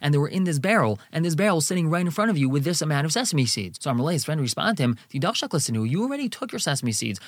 and 0.00 0.14
they 0.14 0.18
were 0.18 0.28
in 0.28 0.44
this 0.44 0.58
barrel, 0.58 0.98
and 1.12 1.24
this 1.24 1.34
barrel 1.34 1.60
sitting 1.60 1.88
right 1.90 2.04
in 2.04 2.10
front 2.10 2.30
of 2.30 2.38
you 2.38 2.48
with 2.48 2.64
this 2.64 2.82
amount 2.82 3.04
of 3.04 3.12
sesame 3.12 3.46
seeds. 3.46 3.78
So 3.80 3.90
Amrle, 3.90 4.12
his 4.12 4.24
friend, 4.24 4.40
responded 4.40 4.76
to 4.78 4.82
him, 4.84 4.96
You 5.12 6.02
already 6.02 6.28
took 6.28 6.52
your 6.52 6.58
sesame 6.58 6.92
seeds, 6.92 7.20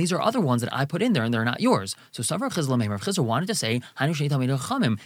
these 0.00 0.12
are 0.12 0.20
other 0.20 0.40
ones 0.40 0.62
that 0.62 0.72
I 0.72 0.84
put 0.84 1.02
in 1.02 1.12
there, 1.12 1.22
and 1.22 1.32
they're 1.32 1.44
not 1.44 1.60
yours. 1.60 1.96
So 2.12 2.22
Savar 2.22 2.50
Chizla 2.52 2.88
Rav 2.88 3.00
Chizr 3.00 3.24
wanted 3.24 3.46
to 3.46 3.54
say, 3.54 3.80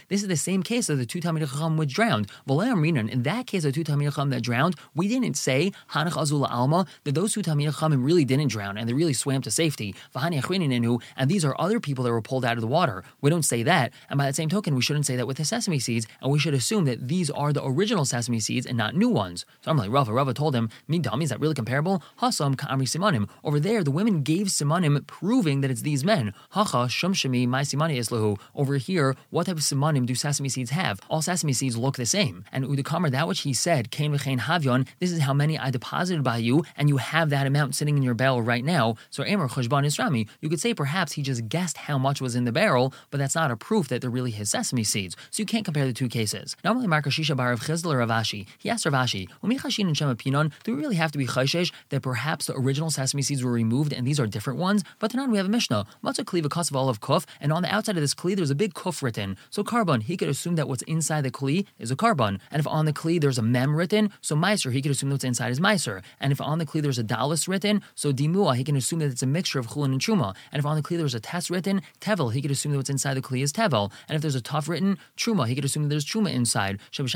This 0.09 0.21
is 0.21 0.27
the 0.27 0.35
same 0.35 0.63
case 0.63 0.89
of 0.89 0.97
the 0.97 1.05
two 1.05 1.19
Talmid 1.19 1.39
Chacham 1.39 1.77
which 1.77 1.93
drowned. 1.93 2.29
In 2.47 3.23
that 3.23 3.47
case, 3.47 3.63
the 3.63 3.71
two 3.71 3.83
Talmid 3.83 4.05
Chacham 4.05 4.29
that 4.29 4.41
drowned, 4.41 4.75
we 4.95 5.07
didn't 5.07 5.35
say 5.35 5.71
Hanach 5.91 6.13
Azula 6.13 6.49
Alma 6.51 6.85
that 7.03 7.15
those 7.15 7.33
two 7.33 7.41
Talmid 7.41 7.65
Chacham 7.65 8.03
really 8.03 8.25
didn't 8.25 8.49
drown 8.49 8.77
and 8.77 8.87
they 8.87 8.93
really 8.93 9.13
swam 9.13 9.41
to 9.41 9.51
safety. 9.51 9.95
And 10.15 11.29
these 11.29 11.45
are 11.45 11.55
other 11.59 11.79
people 11.79 12.03
that 12.03 12.11
were 12.11 12.21
pulled 12.21 12.45
out 12.45 12.57
of 12.57 12.61
the 12.61 12.67
water. 12.67 13.03
We 13.21 13.29
don't 13.29 13.43
say 13.43 13.63
that. 13.63 13.93
And 14.09 14.17
by 14.17 14.25
that 14.25 14.35
same 14.35 14.49
token, 14.49 14.75
we 14.75 14.81
shouldn't 14.81 15.05
say 15.05 15.15
that 15.15 15.27
with 15.27 15.37
the 15.37 15.45
sesame 15.45 15.79
seeds, 15.79 16.07
and 16.21 16.31
we 16.31 16.39
should 16.39 16.53
assume 16.53 16.85
that 16.85 17.07
these 17.07 17.29
are 17.29 17.53
the 17.53 17.63
original 17.63 18.05
sesame 18.05 18.39
seeds 18.39 18.65
and 18.65 18.77
not 18.77 18.95
new 18.95 19.09
ones. 19.09 19.45
So 19.61 19.71
I'm 19.71 19.77
like, 19.77 19.91
Rava, 19.91 20.13
Rava 20.13 20.33
told 20.33 20.55
him, 20.55 20.69
dummy, 20.89 21.23
is 21.23 21.29
that 21.29 21.39
really 21.39 21.55
comparable? 21.55 22.03
Hasam 22.21 22.57
Ka'amri 22.57 22.83
Simanim. 22.83 23.29
Over 23.43 23.59
there, 23.59 23.83
the 23.83 23.91
women 23.91 24.23
gave 24.23 24.47
Simanim 24.47 24.80
simanim 24.81 25.05
proving 25.07 25.61
that 25.61 25.71
it's 25.71 25.81
these 25.81 26.03
men. 26.03 26.33
Hacha 26.51 26.87
shumshami 26.87 27.47
my 27.47 27.61
simani 27.61 27.97
islahu. 27.97 28.39
Over 28.55 28.77
here, 28.77 29.15
what 29.29 29.45
type 29.45 29.57
of 29.57 29.61
simanim 29.61 30.05
do 30.05 30.15
sesame 30.15 30.49
seeds 30.49 30.71
have? 30.71 30.99
All 31.09 31.21
sesame 31.21 31.53
seeds 31.53 31.77
look 31.77 31.97
the 31.97 32.05
same. 32.05 32.45
And 32.51 32.65
Udakamer, 32.65 33.11
that 33.11 33.27
which 33.27 33.41
he 33.41 33.53
said, 33.53 33.91
Kain 33.91 34.11
v'chein 34.11 34.39
havyon, 34.39 34.87
this 34.99 35.11
is 35.11 35.21
how 35.21 35.33
many 35.33 35.57
I 35.57 35.71
deposited 35.71 36.23
by 36.23 36.37
you, 36.37 36.63
and 36.75 36.89
you 36.89 36.97
have 36.97 37.29
that 37.29 37.47
amount 37.47 37.75
sitting 37.75 37.97
in 37.97 38.03
your 38.03 38.13
barrel 38.13 38.41
right 38.41 38.63
now. 38.63 38.95
So 39.09 39.23
Amr 39.23 39.47
Cheshban 39.47 39.85
Isrami, 39.85 40.27
you 40.39 40.49
could 40.49 40.59
say 40.59 40.73
perhaps 40.73 41.13
he 41.13 41.21
just 41.21 41.47
guessed 41.49 41.77
how 41.77 41.97
much 41.97 42.21
was 42.21 42.35
in 42.35 42.45
the 42.45 42.51
barrel, 42.51 42.93
but 43.09 43.17
that's 43.17 43.35
not 43.35 43.51
a 43.51 43.57
proof 43.57 43.87
that 43.89 44.01
they're 44.01 44.09
really 44.09 44.31
his 44.31 44.49
sesame 44.49 44.83
seeds. 44.83 45.15
So 45.29 45.41
you 45.41 45.45
can't 45.45 45.65
compare 45.65 45.85
the 45.85 45.93
two 45.93 46.09
cases. 46.09 46.55
Normally, 46.63 46.87
Mark 46.87 47.05
Shisha 47.05 47.35
Bar 47.35 47.51
of 47.51 47.61
Chizl 47.61 47.97
Rav 47.97 48.09
Ashi, 48.09 48.47
he 48.57 48.69
asked 48.69 48.85
Rav 48.85 48.93
Ashi, 48.93 49.27
and 49.41 49.97
Shema 49.97 50.13
Pinon, 50.15 50.51
do 50.63 50.75
we 50.75 50.81
really 50.81 50.95
have 50.95 51.11
to 51.11 51.17
be 51.17 51.25
chayshesh 51.25 51.71
that 51.89 52.01
perhaps 52.01 52.45
the 52.45 52.55
original 52.55 52.89
sesame 52.89 53.21
seeds 53.21 53.43
were 53.43 53.51
removed 53.51 53.93
and 53.93 54.05
these 54.05 54.19
are 54.19 54.27
different 54.27 54.59
ones? 54.59 54.70
But 54.99 55.11
then 55.11 55.31
we 55.31 55.37
have 55.37 55.45
a 55.45 55.49
Mishnah, 55.49 55.85
Matzah 56.03 56.23
Kli 56.23 56.41
V'Kasav 56.41 56.75
Olive 56.75 57.01
Kuf, 57.01 57.25
and 57.39 57.51
on 57.51 57.63
the 57.63 57.73
outside 57.73 57.97
of 57.97 58.01
this 58.01 58.13
Kli 58.13 58.35
there's 58.35 58.49
a 58.49 58.55
big 58.55 58.73
Kuf 58.73 59.01
written. 59.01 59.37
So 59.49 59.63
korban, 59.63 60.03
he 60.03 60.17
could 60.17 60.29
assume 60.29 60.55
that 60.55 60.67
what's 60.67 60.83
inside 60.83 61.23
the 61.23 61.31
Kli 61.31 61.65
is 61.79 61.91
a 61.91 61.95
korban. 61.95 62.39
And 62.51 62.59
if 62.59 62.67
on 62.67 62.85
the 62.85 62.93
Kli 62.93 63.19
there's 63.19 63.37
a 63.37 63.41
Mem 63.41 63.75
written, 63.75 64.11
so 64.21 64.35
Meiser, 64.35 64.71
he 64.71 64.81
could 64.81 64.91
assume 64.91 65.09
that 65.09 65.15
what's 65.15 65.23
inside 65.23 65.51
is 65.51 65.59
Meiser. 65.59 66.01
And 66.19 66.31
if 66.31 66.41
on 66.41 66.59
the 66.59 66.65
Kli 66.65 66.81
there's 66.81 66.99
a 66.99 67.03
Dallas 67.03 67.47
written, 67.47 67.81
so 67.95 68.11
Dimua, 68.11 68.55
he 68.55 68.63
can 68.63 68.75
assume 68.75 68.99
that 68.99 69.11
it's 69.11 69.23
a 69.23 69.27
mixture 69.27 69.59
of 69.59 69.67
Chulin 69.67 69.91
and 69.91 70.01
Truma. 70.01 70.35
And 70.51 70.59
if 70.59 70.65
on 70.65 70.75
the 70.75 70.83
Kli 70.83 70.97
there's 70.97 71.15
a 71.15 71.19
Tes 71.19 71.49
written, 71.49 71.81
Tevel, 71.99 72.33
he 72.33 72.41
could 72.41 72.51
assume 72.51 72.71
that 72.71 72.79
what's 72.79 72.89
inside 72.89 73.15
the 73.15 73.21
Kli 73.21 73.43
is 73.43 73.51
Tevel. 73.51 73.91
And 74.07 74.15
if 74.15 74.21
there's 74.21 74.35
a 74.35 74.41
Tuf 74.41 74.67
written, 74.67 74.97
Truma, 75.17 75.47
he 75.47 75.55
could 75.55 75.65
assume 75.65 75.83
that 75.83 75.89
there's 75.89 76.05
Truma 76.05 76.31
inside. 76.31 76.79
Because 76.91 77.15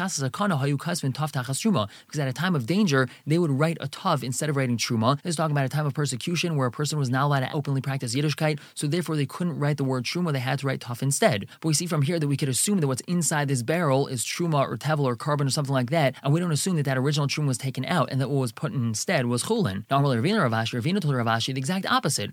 at 2.19 2.27
a 2.27 2.33
time 2.33 2.55
of 2.55 2.65
danger, 2.65 3.07
they 3.25 3.37
would 3.37 3.51
write 3.51 3.77
a 3.79 3.87
Tav 3.87 4.23
instead 4.23 4.49
of 4.49 4.55
writing 4.55 4.77
Truma. 4.77 5.21
This 5.21 5.31
is 5.31 5.35
talking 5.35 5.55
about 5.55 5.65
a 5.65 5.69
time 5.69 5.85
of 5.85 5.93
persecution 5.93 6.55
where 6.55 6.67
a 6.67 6.71
person 6.71 6.99
was 6.99 7.09
not 7.09 7.25
allowed 7.25 7.34
to 7.39 7.51
openly 7.53 7.81
practice 7.81 8.15
Yiddishkeit, 8.15 8.59
so 8.73 8.87
therefore 8.87 9.15
they 9.15 9.25
couldn't 9.25 9.57
write 9.59 9.77
the 9.77 9.83
word 9.83 10.03
Truma, 10.03 10.33
they 10.33 10.39
had 10.39 10.59
to 10.59 10.67
write 10.67 10.81
Tav 10.81 11.01
instead. 11.01 11.45
But 11.61 11.67
we 11.67 11.73
see 11.73 11.85
from 11.85 12.01
here 12.01 12.19
that 12.19 12.27
we 12.27 12.37
could 12.37 12.49
assume 12.49 12.79
that 12.79 12.87
what's 12.87 13.01
inside 13.01 13.47
this 13.47 13.63
barrel 13.63 14.07
is 14.07 14.23
Truma 14.23 14.61
or 14.61 14.77
Tevel 14.77 15.05
or 15.05 15.15
korban 15.15 15.47
or 15.47 15.49
something 15.49 15.73
like 15.73 15.89
that, 15.91 16.15
and 16.23 16.33
we 16.33 16.39
don't 16.39 16.51
assume 16.51 16.75
that 16.77 16.83
that 16.83 16.97
original 16.97 17.27
Truma 17.27 17.47
was 17.47 17.57
taken 17.57 17.85
out 17.85 18.11
and 18.11 18.19
that 18.21 18.29
what 18.29 18.39
was 18.39 18.51
put 18.51 18.73
in 18.73 18.87
instead 18.87 19.25
was 19.25 19.43
Chulin. 19.43 19.85
Now, 19.89 20.01
Ravina 20.01 20.41
Rav 20.41 20.51
Ashi, 20.51 20.81
Ravina 20.81 21.01
told 21.01 21.15
Rav 21.15 21.25
Ashi 21.25 21.53
the 21.53 21.59
exact 21.59 21.85
opposite. 21.85 22.31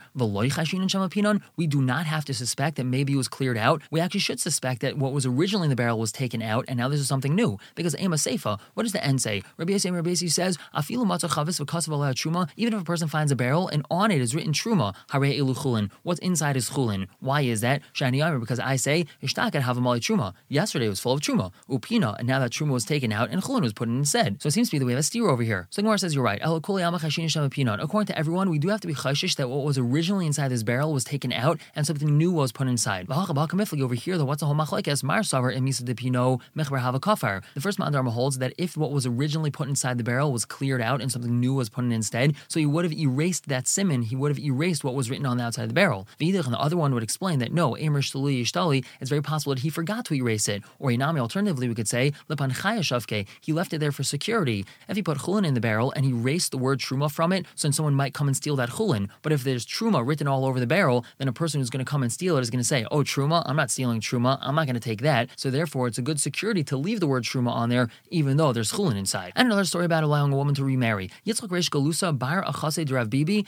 We 1.57 1.67
do 1.67 1.83
not 1.83 2.07
have 2.07 2.25
to 2.27 2.35
suspect 2.35 2.77
that 2.77 2.85
maybe 2.85 3.13
it 3.13 3.17
was 3.17 3.29
cleared 3.29 3.59
out. 3.59 3.83
We 3.91 4.01
actually 4.01 4.21
should 4.21 4.41
suspect 4.41 4.81
that 4.83 4.97
what 4.99 5.13
was 5.13 5.27
originally 5.27 5.67
in 5.67 5.71
the 5.71 5.77
barrel 5.77 5.99
was 5.99 6.13
taken 6.13 6.43
out, 6.43 6.65
and 6.69 6.79
now 6.79 6.89
this 6.89 7.01
is 7.01 7.09
something 7.09 7.35
new. 7.35 7.59
Because 7.75 7.97
Ema 7.99 8.17
Seifa, 8.17 8.59
what 8.75 8.83
does 8.85 8.93
the 8.93 9.05
end 9.05 9.21
say? 9.21 9.43
Rabbi 9.57 9.73
Yisrael 9.73 9.95
Rabbi 9.95 10.15
says, 10.15 10.59
Afilu 10.75 11.05
matzah 11.05 11.31
chavis 11.31 11.61
truma. 11.63 12.49
Even 12.57 12.75
if 12.75 12.81
a 12.81 12.85
person 12.85 13.09
finds 13.09 13.33
a 13.33 13.37
barrel 13.37 13.69
and 13.69 13.85
on 13.91 14.11
it 14.11 14.21
is 14.21 14.35
written 14.35 14.53
truma, 14.53 14.92
hare 15.11 15.21
chulin. 15.21 15.91
What's 16.03 16.21
inside 16.21 16.57
is 16.57 16.71
chulin. 16.71 17.09
Why 17.21 17.43
is 17.43 17.61
that? 17.61 17.83
Shani 17.95 18.23
because 18.41 18.61
I 18.61 18.77
say 18.77 19.07
ishtakat 19.23 19.63
havamali 19.63 20.01
truma. 20.01 20.35
Yesterday 20.49 20.89
was 20.89 21.01
full 21.01 21.13
of 21.13 21.21
truma, 21.21 21.53
upina, 21.69 22.19
and 22.19 22.27
now 22.29 22.39
that 22.39 22.51
truma 22.51 22.71
was 22.71 22.85
taken 22.85 23.13
out 23.13 23.31
and 23.31 23.43
chulin 23.43 23.63
was 23.63 23.73
put 23.73 23.89
in 23.89 23.99
instead. 23.99 24.41
So 24.43 24.47
it 24.47 24.53
seems 24.53 24.69
to 24.69 24.75
be 24.75 24.79
that 24.79 24.87
we 24.87 24.93
have 24.93 25.01
a 25.01 25.03
steer 25.03 25.29
over 25.29 25.43
here. 25.43 25.67
So 25.71 25.83
Gemara 25.83 25.99
says 25.99 26.15
you're 26.15 26.25
right. 26.25 26.41
According 26.43 28.07
to 28.07 28.19
everyone, 28.19 28.51
we 28.51 28.59
do 28.59 28.69
have 28.69 28.81
to 28.81 28.87
be 28.87 28.95
chashish 28.95 29.37
that 29.37 29.49
what 29.49 29.65
was 29.65 29.79
originally 29.79 30.27
inside 30.27 30.49
this 30.49 30.63
barrel 30.63 30.93
was 30.93 31.05
taken 31.05 31.33
out 31.33 31.61
and 31.75 31.87
something 31.87 32.17
new 32.17 32.33
was 32.33 32.53
put 32.53 32.69
inside. 32.69 33.07
Over 33.11 33.95
here, 33.95 34.19
though, 34.19 34.25
what's 34.25 34.41
the 34.41 34.47
whole 34.47 34.55
machlekes? 34.55 35.03
Mar 35.03 35.21
savar 35.21 35.53
de 35.85 35.95
pino 35.95 36.41
hava 36.57 37.01
kafar. 37.01 37.43
The 37.55 37.61
first 37.61 37.79
Mandarma 37.79 38.11
holds 38.11 38.39
that 38.39 38.53
if 38.59 38.77
what 38.77 38.93
was 38.93 39.07
originally 39.07 39.51
put 39.51 39.69
inside 39.69 39.99
the 39.99 40.05
barrel 40.05 40.33
was 40.33 40.45
cleared 40.45 40.81
out 40.81 41.01
and 41.01 41.11
something 41.11 41.41
new 41.41 41.55
was 41.55 41.69
put 41.69 41.85
in 41.85 41.93
instead, 41.93 42.35
so 42.49 42.61
he 42.61 42.67
would 42.67 42.85
have 42.85 42.93
erased 42.93 43.49
that 43.49 43.67
simon, 43.67 44.03
he 44.03 44.17
would 44.17 44.31
have 44.31 44.39
erased 44.39 44.82
what 44.85 44.95
was 44.95 45.11
written 45.11 45.27
on 45.27 45.37
the 45.37 45.45
outside 45.45 45.63
of 45.63 45.69
the 45.69 45.75
barrel. 45.75 46.07
And 46.21 46.35
the 46.35 46.59
other 46.59 46.77
one 46.77 46.95
would 46.95 47.03
explain 47.03 47.39
that 47.39 47.53
no, 47.53 47.77
Emer 47.77 48.03
Shtali 48.03 48.43
Yishtali, 48.43 48.85
it's 49.01 49.11
very 49.11 49.23
possible 49.23 49.55
that 49.55 49.63
he 49.63 49.71
forgot 49.71 50.05
to 50.07 50.15
erase 50.15 50.49
it. 50.49 50.63
Or 50.79 50.91
Inami, 50.91 51.19
alternatively, 51.19 51.69
we 51.69 51.75
could 51.75 51.89
say, 51.89 52.13
Lipan 52.29 52.53
Chayashavke, 52.53 53.27
he 53.41 53.53
left 53.53 53.73
it 53.73 53.79
there 53.79 53.93
for 53.93 54.03
security. 54.03 54.65
If 54.89 54.97
he 54.97 55.03
put 55.03 55.19
chulin 55.19 55.47
in 55.47 55.55
the 55.55 55.61
barrel 55.61 55.93
and 55.95 56.05
he 56.05 56.13
erased 56.13 56.51
the 56.51 56.59
word 56.59 56.81
truma 56.81 57.11
from 57.11 57.33
it, 57.33 57.47
so 57.55 57.69
then 57.69 57.73
someone 57.73 57.95
might 57.95 58.15
come 58.15 58.29
and 58.29 58.37
steal 58.37 58.57
that 58.57 58.71
chulin. 58.71 59.09
But 59.23 59.33
if 59.33 59.45
there's 59.45 59.67
truma 59.67 60.07
written 60.07 60.29
all 60.29 60.45
over 60.45 60.61
the 60.61 60.67
barrel, 60.67 61.05
then 61.19 61.29
a 61.29 61.33
person 61.33 61.61
who's 61.61 61.71
going 61.71 61.85
to 61.85 61.91
come 61.91 62.03
and 62.03 62.13
steal 62.13 62.37
it 62.37 62.43
is 62.43 62.51
going 62.51 62.61
to 62.61 62.65
say, 62.65 62.85
oh, 62.91 62.99
truma, 62.99 63.43
I'm 63.47 63.57
not 63.57 63.71
stealing 63.71 64.01
truma, 64.01 64.39
I'm 64.41 64.55
not 64.55 64.67
going 64.67 64.75
to 64.75 64.81
take 64.81 65.03
that. 65.03 65.31
So 65.37 65.51
therefore, 65.51 65.87
it's 65.87 65.99
a 65.99 66.03
good 66.03 66.21
security 66.21 66.65
to 66.65 66.77
leave 66.77 67.01
the 67.01 67.07
word 67.07 67.25
truma 67.25 67.51
on 67.51 67.69
there, 67.69 67.89
even 68.11 68.37
though 68.37 68.53
there's 68.53 68.73
chulin 68.73 68.97
inside. 68.97 69.33
And 69.37 69.47
another 69.47 69.65
story 69.65 69.85
about 69.85 70.05
allowing 70.05 70.33
a 70.33 70.37
woman 70.37 70.55
to 70.57 70.65
remarry. 70.65 71.11
Yitzchak 71.27 71.49
Reish 71.49 71.71
Galusa, 71.71 72.17
Bar 72.19 72.45
Achase 72.45 72.83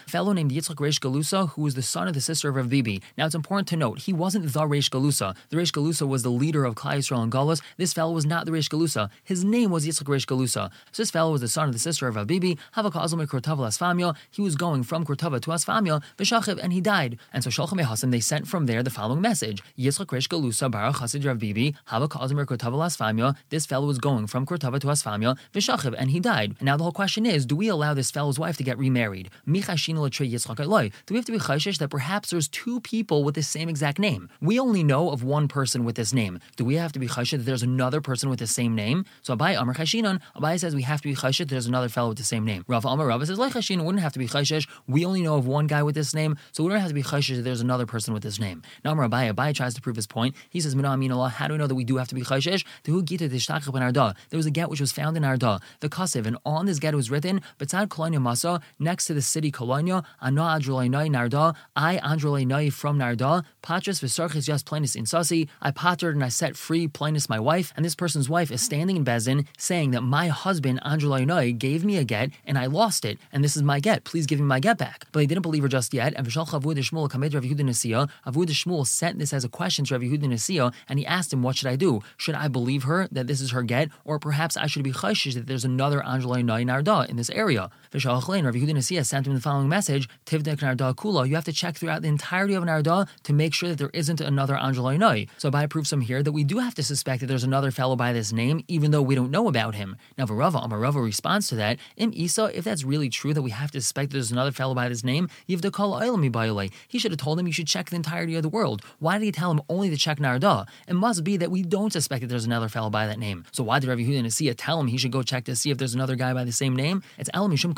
fellow 0.06 0.32
named 0.32 0.50
Yitzchak 0.50 0.76
Reish 0.76 0.98
Galusa, 1.00 1.23
who 1.30 1.62
was 1.62 1.74
the 1.74 1.82
son 1.82 2.08
of 2.08 2.14
the 2.14 2.20
sister 2.20 2.48
of 2.48 2.56
Rav 2.56 2.68
Bibi. 2.68 3.02
Now 3.16 3.26
it's 3.26 3.34
important 3.34 3.68
to 3.68 3.76
note, 3.76 4.00
he 4.00 4.12
wasn't 4.12 4.52
the 4.52 4.60
Reish 4.60 4.90
Galusa. 4.90 5.34
The 5.48 5.56
Reish 5.56 5.72
Galusa 5.72 6.06
was 6.06 6.22
the 6.22 6.30
leader 6.30 6.64
of 6.64 6.74
Klal 6.74 6.98
Yisrael 6.98 7.22
and 7.22 7.32
Galus. 7.32 7.62
This 7.76 7.92
fellow 7.92 8.12
was 8.12 8.26
not 8.26 8.46
the 8.46 8.52
Reish 8.52 8.68
Galusa. 8.68 9.10
His 9.22 9.44
name 9.44 9.70
was 9.70 9.86
Yitzchak 9.86 10.06
Reish 10.06 10.26
Galusa. 10.26 10.70
So 10.92 11.02
this 11.02 11.10
fellow 11.10 11.32
was 11.32 11.40
the 11.40 11.48
son 11.48 11.68
of 11.68 11.72
the 11.72 11.78
sister 11.78 12.08
of 12.08 12.16
Rav 12.16 12.26
Bibi. 12.26 12.58
Havakazal 12.76 13.26
Kurtava 13.26 13.66
Asfamia. 13.66 14.14
He 14.30 14.42
was 14.42 14.54
going 14.54 14.82
from 14.82 15.04
Kurtava 15.04 15.40
to 15.40 15.50
Asfamia, 15.50 16.02
Vishachiv, 16.18 16.58
and 16.62 16.72
he 16.72 16.80
died. 16.80 17.18
And 17.32 17.42
so 17.42 17.50
Shalchem 17.50 17.80
Hasan, 17.80 18.10
they 18.10 18.20
sent 18.20 18.46
from 18.46 18.66
there 18.66 18.82
the 18.82 18.90
following 18.90 19.20
message: 19.20 19.62
Yitzchak 19.78 20.06
Reish 20.06 20.28
Galusa, 20.28 20.70
Bar 20.70 20.92
Chasid 20.92 21.24
Rav 21.24 21.38
Bibi, 21.38 21.74
Havakazal 21.88 22.44
Kurtava. 22.44 23.36
This 23.50 23.66
fellow 23.66 23.86
was 23.86 23.98
going 23.98 24.26
from 24.26 24.46
Kurtava 24.46 24.80
to 24.80 24.86
Asfamia, 24.88 25.36
Vishachiv, 25.52 25.94
and 25.96 26.10
he 26.10 26.20
died. 26.20 26.56
And 26.58 26.66
now 26.66 26.76
the 26.76 26.82
whole 26.82 26.92
question 26.92 27.26
is, 27.26 27.46
do 27.46 27.56
we 27.56 27.68
allow 27.68 27.94
this 27.94 28.10
fellow's 28.10 28.38
wife 28.38 28.56
to 28.56 28.64
get 28.64 28.78
remarried? 28.78 29.30
Do 29.46 31.13
we 31.14 31.18
have 31.18 31.26
to 31.26 31.32
be 31.32 31.38
chayshish 31.38 31.78
that 31.78 31.90
perhaps 31.90 32.30
there's 32.30 32.48
two 32.48 32.80
people 32.80 33.22
with 33.22 33.36
the 33.36 33.42
same 33.42 33.68
exact 33.68 34.00
name? 34.00 34.28
We 34.40 34.58
only 34.58 34.82
know 34.82 35.10
of 35.10 35.22
one 35.22 35.46
person 35.46 35.84
with 35.84 35.94
this 35.94 36.12
name. 36.12 36.40
Do 36.56 36.64
we 36.64 36.74
have 36.74 36.90
to 36.90 36.98
be 36.98 37.06
chayshish 37.06 37.38
that 37.38 37.44
there's 37.44 37.62
another 37.62 38.00
person 38.00 38.30
with 38.30 38.40
the 38.40 38.48
same 38.48 38.74
name? 38.74 39.04
So 39.22 39.36
Abai 39.36 39.56
Amar 39.56 39.76
Chashinan, 39.76 40.20
Abai 40.34 40.58
says 40.58 40.74
we 40.74 40.82
have 40.82 41.00
to 41.02 41.06
be 41.06 41.14
chayshish 41.14 41.38
that 41.38 41.50
there's 41.50 41.68
another 41.68 41.88
fellow 41.88 42.08
with 42.08 42.18
the 42.18 42.24
same 42.24 42.44
name. 42.44 42.64
Rav 42.66 42.84
Amar 42.84 43.06
Rav 43.06 43.24
says 43.24 43.38
like 43.38 43.52
Chashinan 43.52 43.84
wouldn't 43.84 44.02
have 44.02 44.12
to 44.14 44.18
be 44.18 44.26
chayshish. 44.26 44.66
We 44.88 45.04
only 45.04 45.22
know 45.22 45.36
of 45.36 45.46
one 45.46 45.68
guy 45.68 45.84
with 45.84 45.94
this 45.94 46.14
name, 46.16 46.36
so 46.50 46.64
we 46.64 46.70
don't 46.70 46.80
have 46.80 46.88
to 46.88 46.94
be 46.94 47.04
chayshish 47.04 47.36
that 47.36 47.42
there's 47.42 47.60
another 47.60 47.86
person 47.86 48.12
with 48.12 48.24
this 48.24 48.40
name. 48.40 48.62
Now 48.84 48.90
Amar 48.90 49.08
Abai, 49.08 49.32
Abai 49.32 49.54
tries 49.54 49.74
to 49.74 49.80
prove 49.80 49.94
his 49.94 50.08
point. 50.08 50.34
He 50.50 50.60
says, 50.60 50.74
Mina 50.74 50.88
Amin 50.88 51.12
Allah, 51.12 51.28
how 51.28 51.46
do 51.46 51.54
we 51.54 51.58
know 51.58 51.68
that 51.68 51.76
we 51.76 51.84
do 51.84 51.96
have 51.98 52.08
to 52.08 52.16
be 52.16 52.22
chayshish? 52.22 52.64
There 52.82 54.36
was 54.36 54.46
a 54.46 54.50
get 54.50 54.68
which 54.68 54.80
was 54.80 54.90
found 54.90 55.16
in 55.16 55.24
Arda, 55.24 55.60
the 55.78 55.88
Kasiv, 55.88 56.26
and 56.26 56.36
on 56.44 56.66
this 56.66 56.80
get 56.80 56.92
was 56.92 57.08
written, 57.08 57.40
Betzad 57.60 57.86
Kolonia 57.86 58.18
Masa, 58.18 58.60
next 58.80 59.04
to 59.04 59.14
the 59.14 59.22
city 59.22 59.52
Kolonia, 59.52 60.04
Ana 60.20 60.40
Adrulainai 60.42 61.03
Narda, 61.08 61.54
I 61.76 61.98
Andrulainai 61.98 62.72
from 62.72 62.98
Narda, 62.98 63.44
Patras 63.60 64.00
Visarchis 64.00 64.46
just 64.46 64.64
Plainus 64.64 64.94
in 64.94 65.04
Sasi, 65.04 65.48
I 65.60 65.70
pattered 65.70 66.14
and 66.14 66.24
I 66.24 66.28
set 66.28 66.56
free 66.56 66.88
Plainus 66.88 67.28
my 67.28 67.38
wife, 67.38 67.72
and 67.76 67.84
this 67.84 67.94
person's 67.94 68.28
wife 68.28 68.50
is 68.50 68.62
standing 68.62 68.96
in 68.96 69.04
Bezin 69.04 69.46
saying 69.58 69.90
that 69.90 70.00
my 70.00 70.28
husband 70.28 70.80
Andrulainai 70.82 71.58
gave 71.58 71.84
me 71.84 71.96
a 71.98 72.04
get 72.04 72.30
and 72.46 72.56
I 72.56 72.66
lost 72.66 73.04
it, 73.04 73.18
and 73.32 73.44
this 73.44 73.56
is 73.56 73.62
my 73.62 73.80
get. 73.80 74.04
Please 74.04 74.26
give 74.26 74.38
me 74.38 74.46
my 74.46 74.60
get 74.60 74.78
back. 74.78 75.06
But 75.12 75.20
they 75.20 75.26
didn't 75.26 75.42
believe 75.42 75.62
her 75.62 75.68
just 75.68 75.92
yet, 75.92 76.14
and 76.16 76.26
Vishal 76.26 76.48
Chavud 76.48 76.78
Shmuel 76.78 77.10
Kamed 77.10 77.34
Rav 77.34 77.42
Yehuda 77.42 77.60
Nasiya, 77.60 78.08
Avud 78.26 78.86
sent 78.86 79.18
this 79.18 79.32
as 79.32 79.44
a 79.44 79.48
question 79.48 79.84
to 79.84 79.94
Rav 79.94 80.02
Yehuda 80.02 80.24
Nasiya, 80.24 80.72
and 80.88 80.98
he 80.98 81.06
asked 81.06 81.32
him, 81.32 81.42
What 81.42 81.56
should 81.56 81.68
I 81.68 81.76
do? 81.76 82.00
Should 82.16 82.36
I 82.36 82.48
believe 82.48 82.84
her 82.84 83.08
that 83.12 83.26
this 83.26 83.40
is 83.40 83.50
her 83.50 83.62
get, 83.62 83.90
or 84.04 84.18
perhaps 84.18 84.56
I 84.56 84.66
should 84.66 84.84
be 84.84 84.92
chayshish 84.92 85.34
that 85.34 85.46
there's 85.46 85.64
another 85.64 86.00
Andrulainai 86.00 86.64
Narda 86.64 87.06
in 87.08 87.16
this 87.16 87.30
area? 87.30 87.70
Vishal 87.92 88.14
V'shalachlein, 88.14 88.44
Rav 88.44 88.54
Yehuda 88.54 88.72
Nasiya 88.72 89.04
sent 89.04 89.26
him 89.26 89.34
the 89.34 89.40
following 89.40 89.68
message: 89.68 90.08
Tivdek 90.26 90.58
Narda 90.58 90.93
Kula. 90.94 91.28
You 91.28 91.34
have 91.34 91.44
to 91.44 91.52
check 91.52 91.76
throughout 91.76 92.02
the 92.02 92.08
entirety 92.08 92.54
of 92.54 92.64
Narda 92.64 93.08
to 93.24 93.32
make 93.32 93.52
sure 93.54 93.68
that 93.68 93.78
there 93.78 93.90
isn't 93.92 94.20
another 94.20 94.54
Angeloi 94.54 94.98
Noi. 94.98 95.26
So 95.38 95.50
by 95.50 95.66
proves 95.66 95.90
from 95.90 96.00
here 96.00 96.22
that 96.22 96.32
we 96.32 96.44
do 96.44 96.58
have 96.58 96.74
to 96.76 96.82
suspect 96.82 97.20
that 97.20 97.26
there's 97.26 97.44
another 97.44 97.70
fellow 97.70 97.96
by 97.96 98.12
this 98.12 98.32
name, 98.32 98.64
even 98.68 98.90
though 98.90 99.02
we 99.02 99.14
don't 99.14 99.30
know 99.30 99.48
about 99.48 99.74
him. 99.74 99.96
Now 100.16 100.26
Varava, 100.26 100.62
Amarava 100.62 101.02
responds 101.02 101.48
to 101.48 101.54
that. 101.56 101.78
Im 101.96 102.12
Isa, 102.14 102.50
if 102.54 102.64
that's 102.64 102.84
really 102.84 103.08
true 103.08 103.34
that 103.34 103.42
we 103.42 103.50
have 103.50 103.70
to 103.72 103.80
suspect 103.80 104.10
that 104.10 104.16
there's 104.16 104.32
another 104.32 104.52
fellow 104.52 104.74
by 104.74 104.88
this 104.88 105.04
name, 105.04 105.28
Yivda 105.48 105.72
Kala 105.72 106.02
Oilami 106.02 106.30
Bayole. 106.30 106.72
He 106.88 106.98
should 106.98 107.10
have 107.10 107.20
told 107.20 107.38
him 107.38 107.46
you 107.46 107.52
should 107.52 107.66
check 107.66 107.90
the 107.90 107.96
entirety 107.96 108.36
of 108.36 108.42
the 108.42 108.48
world. 108.48 108.82
Why 108.98 109.18
did 109.18 109.24
he 109.24 109.32
tell 109.32 109.50
him 109.50 109.60
only 109.68 109.90
to 109.90 109.96
check 109.96 110.18
Narda? 110.18 110.66
It 110.88 110.94
must 110.94 111.24
be 111.24 111.36
that 111.36 111.50
we 111.50 111.62
don't 111.62 111.92
suspect 111.92 112.20
that 112.22 112.28
there's 112.28 112.44
another 112.44 112.68
fellow 112.68 112.90
by 112.90 113.06
that 113.06 113.18
name. 113.18 113.44
So 113.52 113.64
why 113.64 113.78
did 113.78 113.88
Rav 113.88 113.98
Yehuda 113.98 114.22
Nasiya 114.24 114.54
tell 114.56 114.80
him 114.80 114.86
he 114.86 114.98
should 114.98 115.12
go 115.12 115.22
check 115.22 115.44
to 115.44 115.56
see 115.56 115.70
if 115.70 115.78
there's 115.78 115.94
another 115.94 116.16
guy 116.16 116.32
by 116.32 116.44
the 116.44 116.52
same 116.52 116.76
name? 116.76 117.02
It's 117.18 117.30
Elam 117.34 117.52
Mishum 117.52 117.74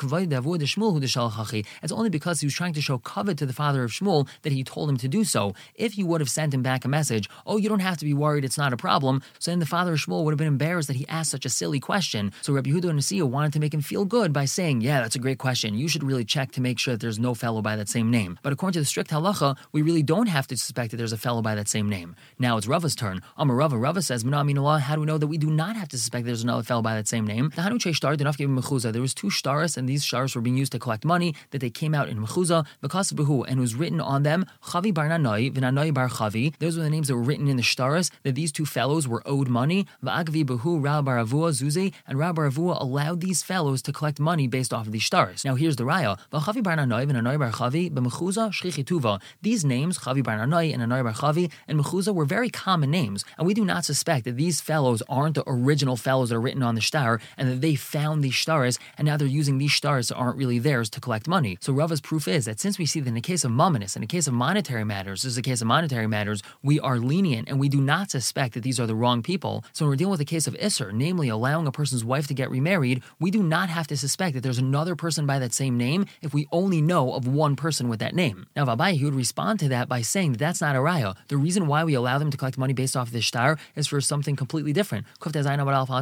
it's 1.83 1.93
only 1.93 2.11
because 2.11 2.41
he 2.41 2.47
was 2.47 2.55
trying 2.55 2.73
to 2.75 2.81
show 2.81 2.99
covet 3.07 3.39
to 3.39 3.47
the 3.47 3.53
father 3.53 3.85
of 3.85 3.93
Shmuel 3.93 4.29
that 4.43 4.53
he 4.53 4.65
told 4.65 4.91
him 4.91 4.97
to 4.99 5.09
do 5.09 5.23
so. 5.25 5.55
If 5.77 5.93
he 5.95 6.03
would 6.03 6.21
have 6.21 6.29
sent 6.29 6.53
him 6.53 6.63
back 6.63 6.85
a 6.85 6.89
message, 6.89 7.31
oh, 7.47 7.57
you 7.57 7.69
don't 7.69 7.87
have 7.89 7.99
to 7.99 8.05
be 8.05 8.13
worried, 8.13 8.45
it's 8.45 8.59
not 8.59 8.73
a 8.73 8.77
problem, 8.77 9.23
so 9.39 9.51
then 9.51 9.61
the 9.61 9.73
father 9.77 9.93
of 9.93 10.01
Shmuel 10.01 10.25
would 10.25 10.33
have 10.33 10.39
been 10.39 10.57
embarrassed 10.57 10.89
that 10.89 10.97
he 10.97 11.07
asked 11.09 11.31
such 11.31 11.47
a 11.47 11.49
silly 11.49 11.81
question. 11.81 12.33
So 12.43 12.53
Rabbi 12.53 12.71
Yehuda 12.71 12.91
Nasiya 12.91 13.23
wanted 13.23 13.53
to 13.53 13.61
make 13.61 13.73
him 13.73 13.81
feel 13.81 14.05
good 14.05 14.33
by 14.33 14.45
saying, 14.45 14.81
yeah, 14.81 15.01
that's 15.01 15.17
a 15.17 15.21
great 15.21 15.39
question. 15.39 15.75
You 15.75 15.89
should 15.89 16.03
really 16.03 16.25
check 16.25 16.53
to 16.53 16.61
make 16.61 16.79
sure 16.79 16.95
that 16.95 17.01
there's 17.01 17.19
no 17.19 17.35
fellow 17.35 17.63
by 17.63 17.77
that 17.77 17.89
same 17.89 18.11
name. 18.11 18.39
But 18.43 18.53
according 18.53 18.75
to 18.75 18.81
the 18.81 18.87
strict 18.87 19.11
halacha, 19.11 19.57
we 19.73 19.83
really 19.83 20.03
don't 20.03 20.27
have 20.27 20.49
to 20.49 20.57
suspect 20.57 20.91
that 20.91 20.97
there's 20.97 21.13
a 21.13 21.19
fellow 21.27 21.43
by 21.43 21.55
that 21.55 21.69
same 21.69 21.89
name. 21.89 22.17
Now 22.39 22.57
it's 22.57 22.67
Rava's 22.67 22.97
turn. 22.97 23.23
Amar 23.37 23.57
Rava, 23.57 23.79
Rava 23.79 24.03
says, 24.03 24.25
Allah, 24.25 24.79
how 24.81 24.95
do 24.97 25.01
we 25.01 25.07
know 25.07 25.19
that 25.19 25.29
we 25.29 25.39
do 25.39 25.51
not 25.51 25.77
have 25.77 25.89
to 25.91 25.99
suspect 25.99 26.27
there's 26.27 26.43
another 26.43 26.65
fellow 26.65 26.83
by 26.83 26.95
that 26.95 27.07
same 27.07 27.27
name? 27.27 27.53
The 27.55 27.63
Haduch 27.63 28.17
did 28.17 28.25
not 28.25 28.37
give 28.37 28.51
him 28.51 28.59
Makhuza. 28.59 28.93
There 28.93 29.03
was 29.03 29.15
two 29.15 29.29
shtaras, 29.29 29.77
and 29.77 29.89
these 29.89 30.05
shtaras 30.05 30.35
were 30.35 30.43
being 30.43 30.57
used 30.57 30.73
to 30.73 30.79
collect 30.79 31.05
money 31.05 31.35
that 31.51 31.61
they 31.61 31.71
came 31.71 31.95
out 31.95 32.09
in 32.09 32.19
mechuzah. 32.19 32.67
And 32.87 33.61
was 33.61 33.75
written 33.75 34.01
on 34.01 34.23
them 34.23 34.47
Chavi 34.65 34.95
bar 34.95 35.09
Nanoi 35.09 35.53
v'Nanoi 35.53 35.93
bar 35.93 36.09
Chavi. 36.09 36.55
Those 36.59 36.77
were 36.77 36.85
the 36.85 36.91
names 36.91 37.09
that 37.09 37.17
were 37.17 37.23
written 37.23 37.49
in 37.49 37.57
the 37.57 37.63
shtaris 37.63 38.11
that 38.23 38.35
these 38.35 38.53
two 38.53 38.65
fellows 38.65 39.09
were 39.09 39.23
owed 39.27 39.49
money. 39.49 39.87
V'agvi 40.05 40.45
behu 40.45 40.83
Rab 40.83 41.05
bar 41.05 41.19
Avua 41.19 41.51
Zuzi, 41.51 41.93
and 42.07 42.19
Rab 42.19 42.37
bar 42.37 42.49
Avua 42.49 42.81
allowed 42.81 43.21
these 43.21 43.43
fellows 43.43 43.83
to 43.83 43.93
collect 43.93 44.21
money 44.21 44.47
based 44.47 44.73
off 44.73 44.87
of 44.87 44.93
these 44.93 45.05
stars. 45.05 45.45
Now 45.45 45.57
here's 45.57 45.77
the 45.77 45.85
raya. 45.85 46.19
V'Chavi 46.33 46.63
bar 46.63 46.77
Nanoi 46.77 47.07
v'Nanoi 47.07 47.39
bar 47.39 47.51
Chavi 47.51 47.91
b'Mechuza 47.91 48.51
shchichituva. 48.51 49.21
These 49.43 49.65
names 49.65 49.99
Chavi 49.99 50.23
bar 50.23 50.39
Nanoi 50.39 50.73
and 50.73 50.83
Nanoi 50.83 51.03
bar 51.03 51.13
Chavi 51.13 51.51
and 51.67 51.81
Mechuza 51.81 52.15
were 52.15 52.25
very 52.25 52.51
common 52.51 52.91
names, 52.91 53.25
and 53.37 53.47
we 53.47 53.55
do 53.55 53.65
not 53.65 53.85
suspect 53.85 54.25
that 54.25 54.37
these 54.37 54.61
fellows 54.61 55.03
aren't 55.09 55.35
the 55.35 55.45
original 55.47 55.97
fellows 55.97 56.29
that 56.31 56.37
are 56.37 56.41
written 56.41 56.63
on 56.63 56.75
the 56.75 56.81
star, 56.81 57.21
and 57.37 57.49
that 57.49 57.61
they 57.61 57.75
found 57.75 58.23
these 58.23 58.37
stars, 58.37 58.79
and 58.97 59.07
now 59.07 59.17
they're 59.17 59.27
using 59.27 59.59
these 59.59 59.75
stars 59.75 60.09
that 60.09 60.15
aren't 60.17 60.37
really 60.37 60.59
theirs 60.59 60.89
to 60.91 61.01
collect 61.01 61.27
money. 61.27 61.59
So 61.61 61.73
Rava's 61.73 62.01
proof 62.01 62.29
is 62.29 62.45
that 62.45 62.61
since 62.61 62.76
we 62.79 62.87
see 62.87 63.01
that 63.01 63.09
in 63.09 63.15
the 63.15 63.21
case 63.21 63.45
of 63.45 63.51
Mamonis, 63.51 63.97
in 63.97 64.01
the 64.01 64.07
case 64.07 64.27
of 64.27 64.35
monetary 64.35 64.85
matters, 64.85 65.23
this 65.23 65.33
is 65.33 65.39
a 65.39 65.43
case 65.43 65.61
of 65.61 65.67
monetary 65.67 66.07
matters, 66.07 66.43
we 66.63 66.81
are 66.81 66.99
lenient 66.99 67.49
and 67.49 67.59
we 67.59 67.69
do 67.69 67.81
not 67.81 68.11
suspect 68.11 68.55
that 68.55 68.63
these 68.63 68.79
are 68.81 68.87
the 68.87 68.95
wrong 68.95 69.23
people. 69.23 69.65
So 69.73 69.85
when 69.85 69.91
we're 69.91 69.97
dealing 69.97 70.13
with 70.13 70.21
a 70.21 70.25
case 70.25 70.47
of 70.47 70.55
Isser, 70.55 70.93
namely 70.93 71.29
allowing 71.29 71.67
a 71.67 71.73
person's 71.73 72.05
wife 72.05 72.27
to 72.29 72.35
get 72.35 72.51
remarried, 72.51 73.03
we 73.21 73.31
do 73.31 73.43
not 73.43 73.69
have 73.69 73.87
to 73.89 73.97
suspect 73.97 74.35
that 74.35 74.43
there's 74.43 74.59
another 74.59 74.97
person 74.97 75.27
by 75.27 75.39
that 75.39 75.53
same 75.53 75.77
name 75.77 76.07
if 76.23 76.35
we 76.35 76.47
only 76.53 76.81
know 76.81 77.13
of 77.15 77.27
one 77.27 77.57
person 77.57 77.89
with 77.89 78.01
that 78.01 78.15
name. 78.15 78.47
Now, 78.55 78.65
Vabai, 78.65 78.93
he 78.93 79.05
would 79.05 79.15
respond 79.15 79.61
to 79.61 79.69
that 79.69 79.89
by 79.89 80.03
saying 80.03 80.33
that 80.33 80.39
that's 80.39 80.61
not 80.61 80.77
a 80.77 80.81
raya. 80.81 81.17
The 81.29 81.37
reason 81.37 81.67
why 81.67 81.85
we 81.85 81.95
allow 81.95 82.19
them 82.19 82.31
to 82.31 82.37
collect 82.37 82.59
money 82.59 82.73
based 82.73 82.97
off 82.97 83.09
of 83.09 83.13
the 83.13 83.21
shtar 83.21 83.59
is 83.75 83.87
for 83.87 84.01
something 84.01 84.37
completely 84.37 84.73
different. 84.73 85.07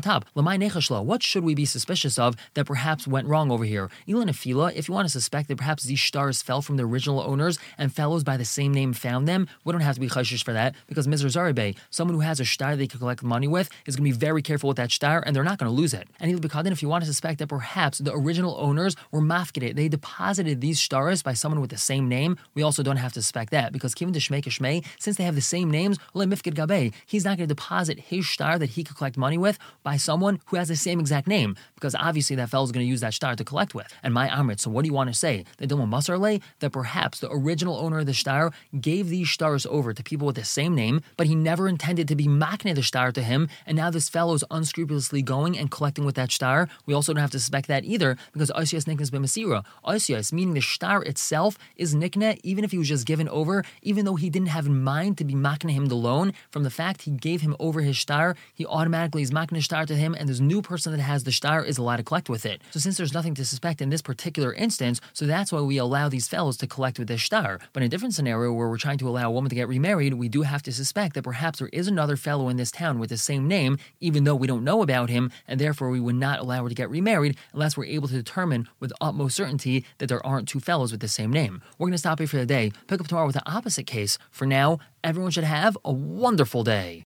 Top. 0.03 0.25
What 0.35 1.23
should 1.23 1.45
we 1.45 1.55
be 1.55 1.65
suspicious 1.65 2.19
of 2.19 2.37
that 2.55 2.67
perhaps 2.67 3.07
went 3.07 3.29
wrong 3.29 3.51
over 3.51 3.65
here? 3.65 3.91
Ilan 4.09 4.29
Afila, 4.29 4.75
if 4.75 4.89
you 4.89 4.95
want 4.95 5.07
to 5.07 5.13
suspect 5.13 5.49
that 5.49 5.57
perhaps 5.57 5.85
these 5.85 6.03
stars 6.03 6.43
fell 6.43 6.63
from 6.65 6.77
the 6.77 6.85
original 6.85 7.21
owners 7.21 7.59
and 7.79 7.93
fellows 7.93 8.25
by 8.25 8.37
the 8.37 8.45
same 8.45 8.73
name 8.73 8.93
found 8.93 9.29
them, 9.29 9.49
we 9.65 9.73
don't 9.73 9.81
have 9.81 9.95
to 9.95 10.01
be 10.01 10.09
chayshish 10.09 10.45
for 10.45 10.53
that 10.53 10.75
because 10.87 11.07
Mr. 11.07 11.27
Zaribe, 11.27 11.77
someone 11.91 12.15
who 12.15 12.21
has 12.21 12.41
a 12.41 12.45
star 12.45 12.77
they 12.77 12.87
can 12.87 12.99
collect 12.99 13.23
money 13.23 13.49
with, 13.49 13.69
is 13.87 13.97
going 13.97 14.11
to 14.11 14.17
be 14.17 14.19
very 14.19 14.43
careful 14.43 14.69
with 14.69 14.77
that 14.77 14.91
star 14.91 15.23
and 15.25 15.35
they're 15.35 15.45
not 15.45 15.59
going 15.59 15.71
to 15.71 15.77
lose 15.77 15.95
it. 15.95 16.09
And 16.21 16.33
Ilbikadin, 16.33 16.73
if 16.73 16.83
you 16.83 16.89
want 16.89 17.03
to 17.03 17.07
suspect 17.07 17.39
that 17.39 17.49
perhaps 17.49 17.99
the 17.99 18.15
original 18.15 18.57
owners 18.59 18.97
were 19.11 19.21
mafkid, 19.21 19.77
they 19.77 19.89
deposited 19.89 20.61
these 20.61 20.81
stars 20.81 21.23
by 21.23 21.33
someone 21.33 21.61
with 21.61 21.71
the 21.71 21.79
same 21.79 22.09
name, 22.09 22.37
we 22.55 22.63
also 22.63 22.83
don't 22.83 22.97
have 22.97 23.13
to 23.13 23.23
suspect 23.23 23.51
that 23.51 23.73
because 23.73 23.95
Kivin 23.95 24.15
Shmei 24.15 24.43
Shmei, 24.43 24.85
since 24.99 25.17
they 25.17 25.25
have 25.25 25.35
the 25.35 25.41
same 25.41 25.71
names, 25.71 25.99
Mifkid 26.15 26.55
Gabe, 26.55 26.93
he's 27.07 27.25
not 27.25 27.37
going 27.37 27.49
to 27.49 27.55
deposit 27.55 27.99
his 27.99 28.29
star 28.29 28.59
that 28.59 28.71
he 28.71 28.85
could 28.85 28.97
collect 28.97 29.17
money 29.17 29.39
with 29.39 29.59
by 29.83 29.97
someone 29.97 30.41
who 30.47 30.57
has 30.57 30.69
the 30.69 30.77
same 30.77 31.01
exact 31.01 31.27
name 31.27 31.57
because 31.75 31.95
obviously 31.95 32.37
that 32.37 32.49
fellow 32.49 32.65
is 32.65 32.73
going 32.73 32.85
to 32.85 32.91
use 32.91 33.01
that 33.01 33.15
star 33.15 33.37
to 33.37 33.45
collect 33.45 33.75
with. 33.75 33.93
And 34.03 34.15
my 34.15 34.29
Amrit, 34.29 34.61
so 34.61 34.71
what 34.71 34.83
do 34.83 34.89
you 34.89 34.95
want 34.95 35.11
to 35.11 35.15
say? 35.15 35.45
The 35.59 35.67
Dilma 35.67 35.89
Masarle, 35.89 36.41
that 36.65 36.71
perhaps 36.71 37.21
the 37.21 37.31
original 37.31 37.77
owner 37.77 38.01
of 38.01 38.07
the 38.07 38.15
star 38.15 38.53
gave 38.81 39.09
these 39.09 39.31
stars 39.31 39.67
over 39.67 39.93
to 39.93 40.03
people 40.03 40.27
with 40.27 40.37
the 40.37 40.45
same 40.45 40.75
name, 40.75 41.03
but 41.17 41.27
he 41.27 41.35
never 41.35 41.69
intended 41.69 42.09
to 42.09 42.17
be 42.17 42.27
makne 42.27 42.75
the 42.75 42.83
star 42.83 43.13
to 43.13 43.23
him, 43.23 43.49
and 43.67 43.77
now 43.77 43.91
this 43.91 44.09
fellow 44.09 44.35
is 44.35 44.45
unscrupulously 44.51 45.23
going 45.23 45.59
and 45.59 45.71
collecting 45.71 46.05
with 46.05 46.15
that 46.15 46.33
star. 46.33 46.69
We 46.87 46.95
also 46.95 47.13
don't 47.13 47.21
have 47.21 47.31
to 47.33 47.39
suspect 47.39 47.69
that 47.69 47.85
either 47.85 48.17
because 48.33 48.51
Oisias 48.51 48.85
Niknas 48.87 49.11
B'Masira. 49.11 49.65
Oisias, 49.85 50.33
meaning 50.33 50.55
the 50.55 50.61
star 50.63 51.03
itself, 51.03 51.59
is 51.77 51.95
Nikne, 51.95 52.41
even 52.43 52.65
if 52.65 52.71
he 52.71 52.79
was 52.79 52.89
just 52.89 53.07
given 53.07 53.29
over, 53.29 53.65
even 53.83 54.05
though 54.05 54.17
he 54.17 54.31
didn't 54.31 54.49
have 54.49 54.67
in 54.67 54.83
mind 54.83 55.19
to 55.19 55.25
be 55.25 55.35
makne 55.35 55.71
him 55.71 55.87
the 55.87 55.95
loan, 55.95 56.33
from 56.51 56.63
the 56.63 56.71
fact 56.71 57.03
he 57.03 57.11
gave 57.11 57.43
him 57.43 57.55
over 57.59 57.83
his 57.83 57.99
star, 57.99 58.37
he 58.55 58.65
automatically 58.65 59.23
is 59.23 59.31
makne 59.31 59.63
star 59.63 59.85
to 59.85 59.95
him, 59.95 60.15
and 60.19 60.29
this 60.29 60.41
new 60.41 60.63
person 60.63 60.93
that 60.93 61.03
has 61.03 61.25
the 61.25 61.33
star 61.33 61.63
is 61.63 61.77
allowed 61.77 61.99
to 61.99 62.03
collect 62.03 62.29
with 62.31 62.47
it. 62.47 62.63
So 62.71 62.81
since 62.81 62.97
there's 62.97 63.13
nothing 63.13 63.35
to 63.35 63.45
suspect 63.45 63.83
in 63.83 63.91
this 63.91 64.03
particular 64.03 64.53
instance, 64.55 65.01
so 65.13 65.27
that's 65.27 65.53
why 65.53 65.61
we 65.61 65.77
allow 65.77 66.09
these 66.09 66.29
fellows 66.29 66.54
to 66.59 66.67
collect 66.67 66.99
with 66.99 67.09
this 67.09 67.23
star. 67.23 67.59
But 67.73 67.83
in 67.83 67.87
a 67.87 67.89
different 67.89 68.15
scenario 68.15 68.53
where 68.53 68.69
we're 68.69 68.79
trying 68.79 68.99
to 68.99 69.09
allow 69.09 69.29
a 69.29 69.33
woman 69.33 69.49
to 69.49 69.57
get 69.57 69.69
remarried, 69.69 70.15
we 70.15 70.29
do 70.29 70.43
have 70.43 70.63
to 70.63 70.73
suspect 70.73 71.15
that 71.15 71.23
perhaps 71.23 71.59
there 71.59 71.71
is 71.73 71.89
another 71.89 72.17
fellow 72.17 72.49
in 72.49 72.57
this 72.57 72.71
town 72.71 72.99
with 72.99 73.11
the 73.11 73.17
same 73.17 73.49
name, 73.49 73.79
even 74.01 74.25
though 74.25 74.37
we 74.37 74.47
don't 74.47 74.63
know 74.63 74.83
about 74.83 75.11
him, 75.11 75.33
and 75.49 75.61
therefore 75.61 75.91
we 75.91 76.01
would 76.01 76.15
not 76.15 76.39
allow 76.39 76.63
her 76.63 76.69
to 76.69 76.75
get 76.75 76.89
remarried 76.89 77.37
unless 77.53 77.77
we're 77.77 77.85
able 77.85 78.09
to 78.09 78.15
determine 78.15 78.69
with 78.79 78.93
utmost 79.01 79.37
certainty 79.37 79.85
that 79.99 80.09
there 80.09 80.25
aren't 80.25 80.49
two 80.49 80.61
fellows 80.61 80.93
with 80.93 81.01
the 81.01 81.09
same 81.09 81.33
name. 81.33 81.61
We're 81.79 81.87
going 81.87 81.93
to 81.93 81.99
stop 81.99 82.19
here 82.19 82.29
for 82.29 82.37
the 82.37 82.47
day, 82.47 82.71
pick 82.87 83.01
up 83.01 83.09
tomorrow 83.09 83.27
with 83.27 83.37
the 83.37 83.51
opposite 83.51 83.87
case. 83.87 84.17
For 84.31 84.47
now, 84.47 84.79
everyone 85.03 85.33
should 85.33 85.45
have 85.45 85.77
a 85.85 85.93
wonderful 85.93 86.63
day. 86.63 87.03